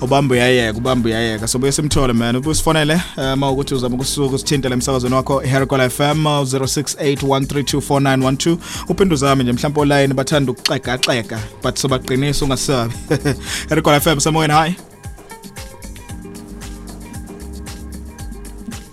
[0.00, 3.00] Ubamba uyayeka ubamba uyayeka sobuye simthole man ubusifonele eh,
[3.34, 8.56] uma ukuthi uzama ukusuka usithintele emsakazweni wakho Hericol FM uh, 0681324912
[8.88, 12.94] uphinde uzame nje mhlawumbe online bathanda ukuxegaxega but sobaqinisa ungasabi.
[13.68, 14.74] Hercol FM semoyeni hi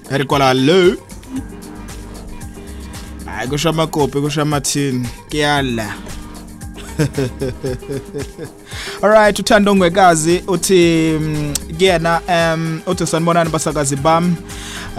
[0.09, 0.97] Hericol lo
[3.25, 5.07] hayi kusho amakopi kusho amathini.
[5.29, 5.93] Kuyala.
[9.03, 14.35] Alright uthando ongwekazi uthi mm, kuyena um uthi sanibonani basakazi bam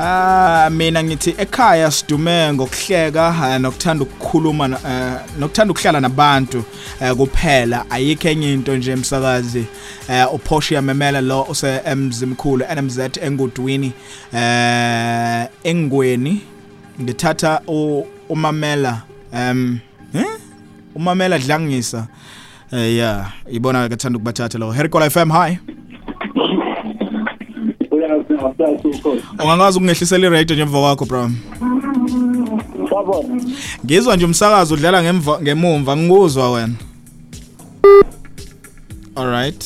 [0.02, 6.64] Ah mina ngithi ekhaya sidume ngokuhleka ah, nokuthanda ukukhuluma eh, nokuthanda ukuhlala nabantu
[7.00, 7.90] eh, kuphela.
[7.90, 9.64] Ayikho enye into nje emsakazi
[10.08, 13.92] eh uPortia Memela lo use emzimkhulu NMZ engudwini
[14.32, 16.40] eh engweni.
[17.00, 17.60] Ngithatha
[18.28, 19.02] umamela
[19.32, 19.78] um
[20.14, 20.26] eh
[20.94, 22.06] umamela dlangisa.
[22.72, 24.72] Eh yeah ibona ke thanda ukubathatha lo.
[24.72, 25.58] Herikola FM hi.
[29.38, 31.30] Ungangazi ukungehlisela iradio nje emva kwakho bro.
[33.84, 36.74] Ngizwa nje umsakazo udlala ngemva ngemumva ngikuzwa wena.
[39.16, 39.64] Alright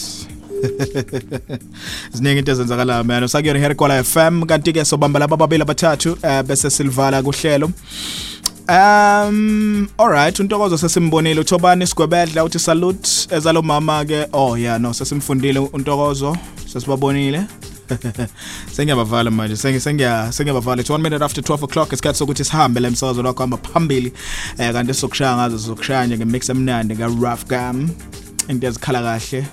[2.13, 3.25] ziningi into ezenzakalayo man.
[3.25, 7.71] Usakuyona Herikola FM kanti ke sobamba laba babili abathathu eh, bese silvala kuhlelo.
[8.69, 11.41] Um alright untokozo sesimbonile.
[11.41, 16.37] Uthobani sigwebedla uthi salute ezalo mama ke oh yeah no sesimfundile untokozo.
[16.67, 17.47] Sesibabonile.
[18.73, 21.93] Sengiyabavala manje sengiyabavala it's one minute after 12 o'clock.
[21.93, 24.13] Isikhathi sokuthi sihambe la msakazo lwakho hamba phambili.
[24.59, 27.91] Um kanti esizokushaya ngazo sizokushaya nje ngemix emnandi ka rough gam
[28.49, 29.47] into ezikhala kahle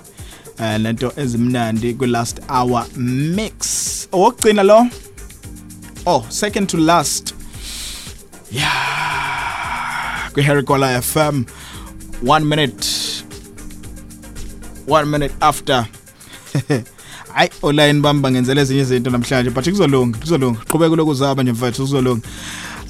[0.58, 4.08] um lento ezimnandi kwi-last hour mix.
[4.12, 4.86] Owokugcina lo?
[6.06, 7.34] Oh second to last.
[10.32, 11.44] kwi-Herikola FM
[12.22, 12.86] one minute.
[14.86, 15.86] One minute after
[17.34, 20.60] hayi online bami bangenzela ezinye izinto namhlanje but kuzolunga kuzolunga.
[20.68, 22.28] Qhubeka lokuzaba nje mfethu kuzolunga.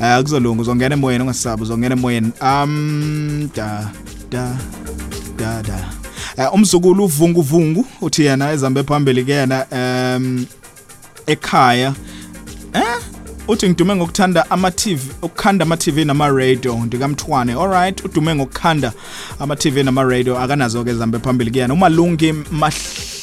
[0.01, 2.33] Eh kuzolunga uzongena emoyeni ungasabi uzongena emoyeni.
[2.41, 3.91] Um da
[4.31, 4.57] da
[5.37, 5.89] da da.
[6.37, 10.47] Eh, umzukulu uvunguvungu uthi yena ezambe phambili kuyena um
[11.27, 11.95] ekhaya.
[12.73, 12.83] Eh?
[13.49, 17.53] Uthi ngidume ngokuthanda ama-tv ukukhanda ama-tv nama-radio ndikamthwane.
[17.53, 18.93] Alright udume ngokukhanda
[19.41, 22.35] ama-tv nama-radio akanazo-ke ezambe phambili kuyena umalungi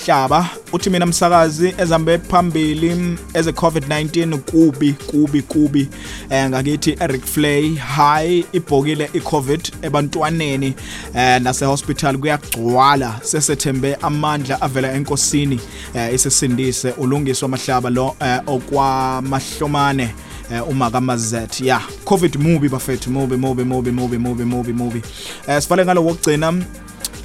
[0.10, 5.90] mahlaba uthi mina msakazi ezambe phambili eze-covid-19 kubi kubi kubi.
[6.32, 10.74] Um ngakithi eric flay hayi ibhokile i-covid ebantwaneni.
[11.14, 15.60] Um nasehospital kuyagcwala sesethembe amandla avela enkosini.
[15.96, 20.10] Um isisindise ulungiswa mahlaba lo um okwamahlomane
[20.52, 25.02] eh uma kamazet yeah covid movie bafethu movie movie movie movie movie movie movie
[25.48, 26.54] eh sivale ngalo wokugcina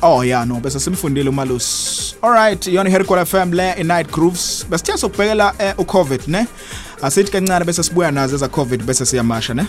[0.06, 2.14] Oh yeah no bese simfundile umalus.
[2.22, 4.66] Alright yona Hercola FM le i-night grooves.
[4.68, 6.46] Besithe sokubhekela eh, uCovid ne.
[7.02, 9.66] Asithi kancane bese sibuya nazo eza Covid bese siyamasha ne.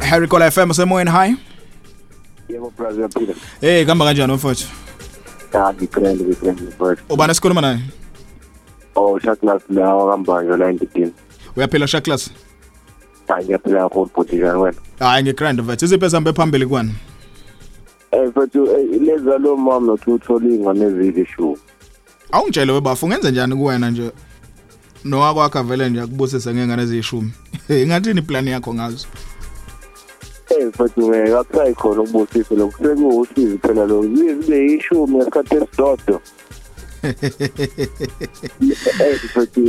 [0.00, 1.36] Hercola FM semoyeni hi.
[2.48, 3.08] Yebo brother.
[3.60, 4.83] Hey kuhamba kanjani mfowethu?
[5.54, 7.02] Ah ngikrend ngikrend first.
[7.10, 7.78] Ubani sikhuluma naye?
[8.96, 11.12] Oh Shaklas la wakambanje la indidini.
[11.56, 12.30] Uyaphila Shaklas?
[13.28, 14.76] Hayi ngiyaphila kakhulu futhi njani wena?
[14.98, 15.84] Hayi ngigrand mfethu.
[15.84, 16.94] Iziphi ezambe phambili kwani?
[18.10, 21.58] Eh mfethu eh, leza lo mama nothi uthola ingane ezili shu.
[22.32, 24.10] Awungitshele webafu ungenze njani kuwena nje?
[25.04, 27.30] Nowakwakho vele nje akubusise ngengane eziyishumi.
[27.82, 29.06] Ingathini plan yakho ngazo?
[30.54, 34.02] Eh mfethu ngeke akusayi khona ukubusisa lokhu sekuwusizi phela lo.
[34.02, 36.20] Zibe ishumi ngesikhathi esidodo.
[39.24, 39.60] Mfethu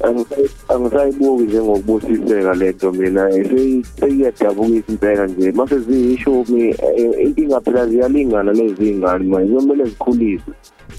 [0.00, 6.76] angisayi- angisayibuki njengokubusiseka lento mina seyi- seyiyadabukisa impela nje mase ziyishumi eh,
[7.22, 10.54] inkinga phela ziyalingana lezi ngane manje kumele zikhuliswe.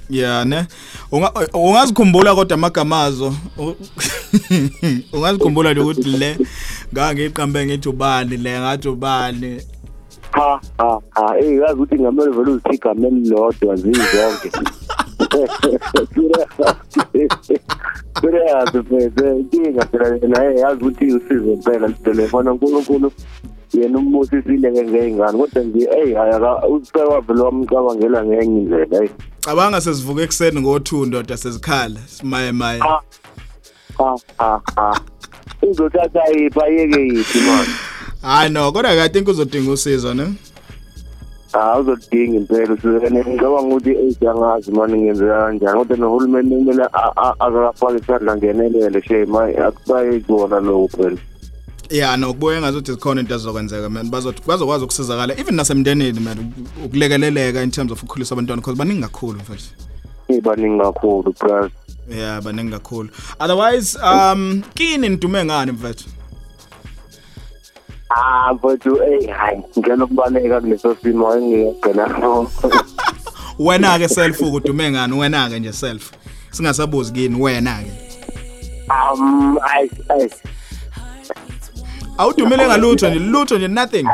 [0.09, 0.65] Yeah ne.
[1.11, 3.33] Unga ungazikhumbula kodwa amagama azo.
[5.13, 6.37] Ungazikhumbula nje ukuthi le
[6.93, 9.61] ngangiqambe ngithi ubani le ngathi ubani.
[10.31, 14.51] ha ha ha eh yazi ukuthi ngamele vele uzithiga melilodwa zizonke
[18.21, 23.11] Kure yazi pheze inkinga phela yena eh yazi ukuthi usize impela litelefona uNkulunkulu
[23.73, 29.09] yena umbusisile ngengane kodwa nje hey ayaka useka vele wamcabangela ngenye indlela hey
[29.41, 32.79] Cabanga sesivuka ekseni ngo2 ndoda sezikhala simaye maye.
[32.79, 33.01] ha
[34.37, 35.01] ha ha
[35.61, 37.71] uzothatha ipha yeke yithi manje
[38.21, 40.33] Hayi no kodwa I think uzodinga usizo ne.
[41.53, 47.35] Ah uzodinga impela usukene ngicabanga ukuthi ejangazi manje ngenzeka kanjani kodwa nohulumeni kumele a- a-
[47.39, 51.17] akafake isandla ngenelele shema akusayi kona lokho phela
[51.91, 56.53] Yeah no kubuye ngazuthi zikhona into ezokwenzeka man bazothi bazokwazi ukusizakala even nasemndenini man
[56.85, 59.69] ukulekeleleka in terms of ukukhulisa abantwana because baningi kakhulu mfethu.
[60.27, 61.71] ibaningi kakhulu plus
[62.17, 63.09] Yeah baningi kakhulu.
[63.39, 66.05] Otherwise um kini nidume ngani mfethu?
[68.09, 72.47] Ah mfethu hey hayi ngena ukubaleka kuleso simo engiyogcina
[73.59, 76.11] Wena ke self udume ngani wena ke nje self.
[76.51, 77.91] Singasabuzi kini wena ke.
[79.13, 80.29] um ay ay
[82.17, 84.07] Awudumele ngalutho nje lutho nje nothing.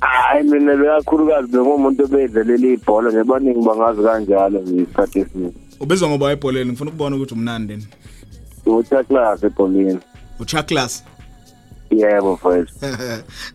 [0.00, 6.90] hayi mina bekakhulukazi bengumuntu obedlalela ibhola nebaningi bangazi kanjalo ngesikhathi esiningi Ubizwa ngoba ebholeni ngifuna
[6.90, 7.86] ukubona ukuthi umnandi ni.
[8.66, 9.98] uthaklasi ebholini
[10.40, 11.04] Uchaklas.
[12.00, 12.74] Yebo mfethu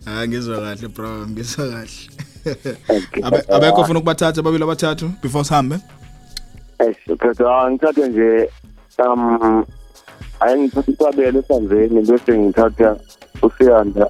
[0.06, 1.88] Ah ngizwa kahle bro ngizwa kahle.
[3.22, 5.76] Abe abekho ufuna ukubathatha babili abathathu before sihambe.
[6.78, 8.50] Eh, phela ah, ngithathe nje
[8.98, 9.64] um
[10.40, 12.96] ayengithatha isabelo esandleni bese ngithatha
[13.42, 14.06] usiyanda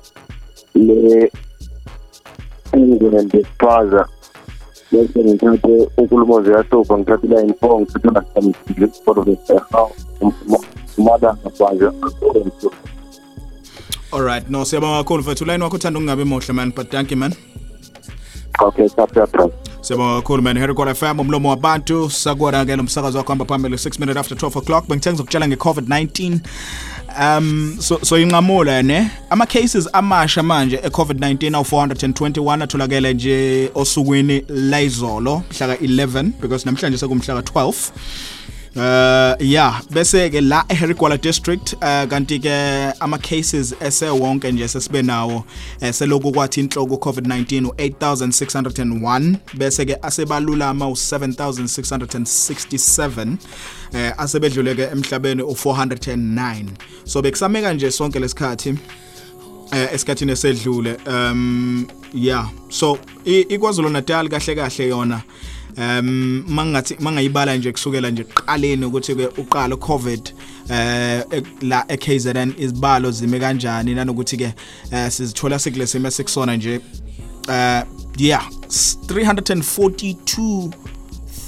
[0.74, 1.30] le
[2.72, 4.08] engine spaza
[4.92, 9.90] bese ngithathe unkulumozi yahlupha ngithathe la info ngithathe la samsile for the how
[10.98, 11.90] mother ngaphandle
[14.12, 15.44] Alright no siyabonga kakhulu mfethu.
[15.44, 17.34] Ulayini wakho uthanda ukungabi muhle man but thank you man.
[18.58, 18.88] okay
[19.80, 20.58] Siyabonga kakhulu man.
[20.58, 22.10] Harry kwala FM umlomo wabantu.
[22.10, 24.88] Sakwara ke nomsakazo wakho hamba phambili 6 minute after 12 o'clock.
[24.88, 26.38] Bengithenga ngizokutshela nge-COVID-19
[27.20, 29.10] um so so inqamula ne?
[29.30, 36.98] Ama cases amasha manje e-COVID-19 awu 421 atholakele nje osukwini layizolo mhla ka11 because namhlanje
[36.98, 37.74] sekumhla ka12
[38.76, 44.68] Uh yeah bese ke la eHarry Gwala district uh kanti ke ama cases esewonke nje
[44.68, 45.44] sesibe nawo
[45.80, 53.36] eh, selokhu kwathi inhloko COVID-19 u8601 bese ke asebalulama u7667
[53.94, 56.64] eh asebedlule ke emhlabeni u409
[57.04, 58.74] so bekusameka nje sonke lesikhathi
[59.72, 65.22] eh esikhathini esedlule um yeah so i- iKwaZulu Natal kahle kahle yona
[65.78, 70.30] um mangathi mangayibala nje kusukela nje qaleni ukuthi ke uqala covid
[70.70, 71.24] eh
[71.62, 74.54] la eKZN izibalo zime kanjani nanokuthi ke
[74.92, 76.80] eh, sizithola sikulesimo esikusona nje.
[77.48, 77.82] Uh
[78.16, 80.70] yeah s- 342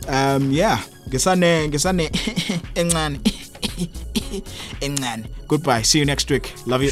[0.08, 0.78] Um yeah.
[1.08, 2.10] Ngisane ngisane
[2.74, 3.20] encane.
[4.80, 5.24] encane.
[5.48, 5.82] Goodbye.
[5.82, 6.52] See you next week.
[6.66, 6.90] Love you.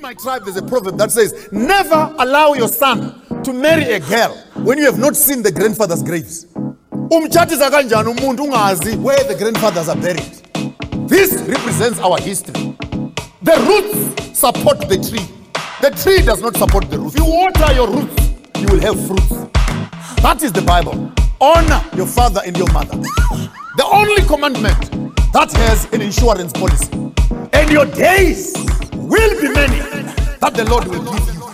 [0.00, 4.00] In my tribe, there's a proverb that says, Never allow your son to marry a
[4.00, 6.46] girl when you have not seen the grandfather's graves.
[7.10, 10.40] Umtshatisa kanjani umuntu ungazi where the grandfathers are buried.
[11.06, 12.74] This represents our history.
[13.42, 15.28] The roots support the tree.
[15.82, 17.16] The tree does not support the roots.
[17.16, 19.28] If you water your roots, you will have fruits.
[20.22, 21.12] That is the Bible.
[21.42, 22.96] Honor your father and your mother.
[23.76, 24.90] The only commandment
[25.32, 26.92] that has an insurance policy.
[27.54, 28.52] And your days
[28.92, 29.78] will be many
[30.40, 31.49] that the Lord will give you.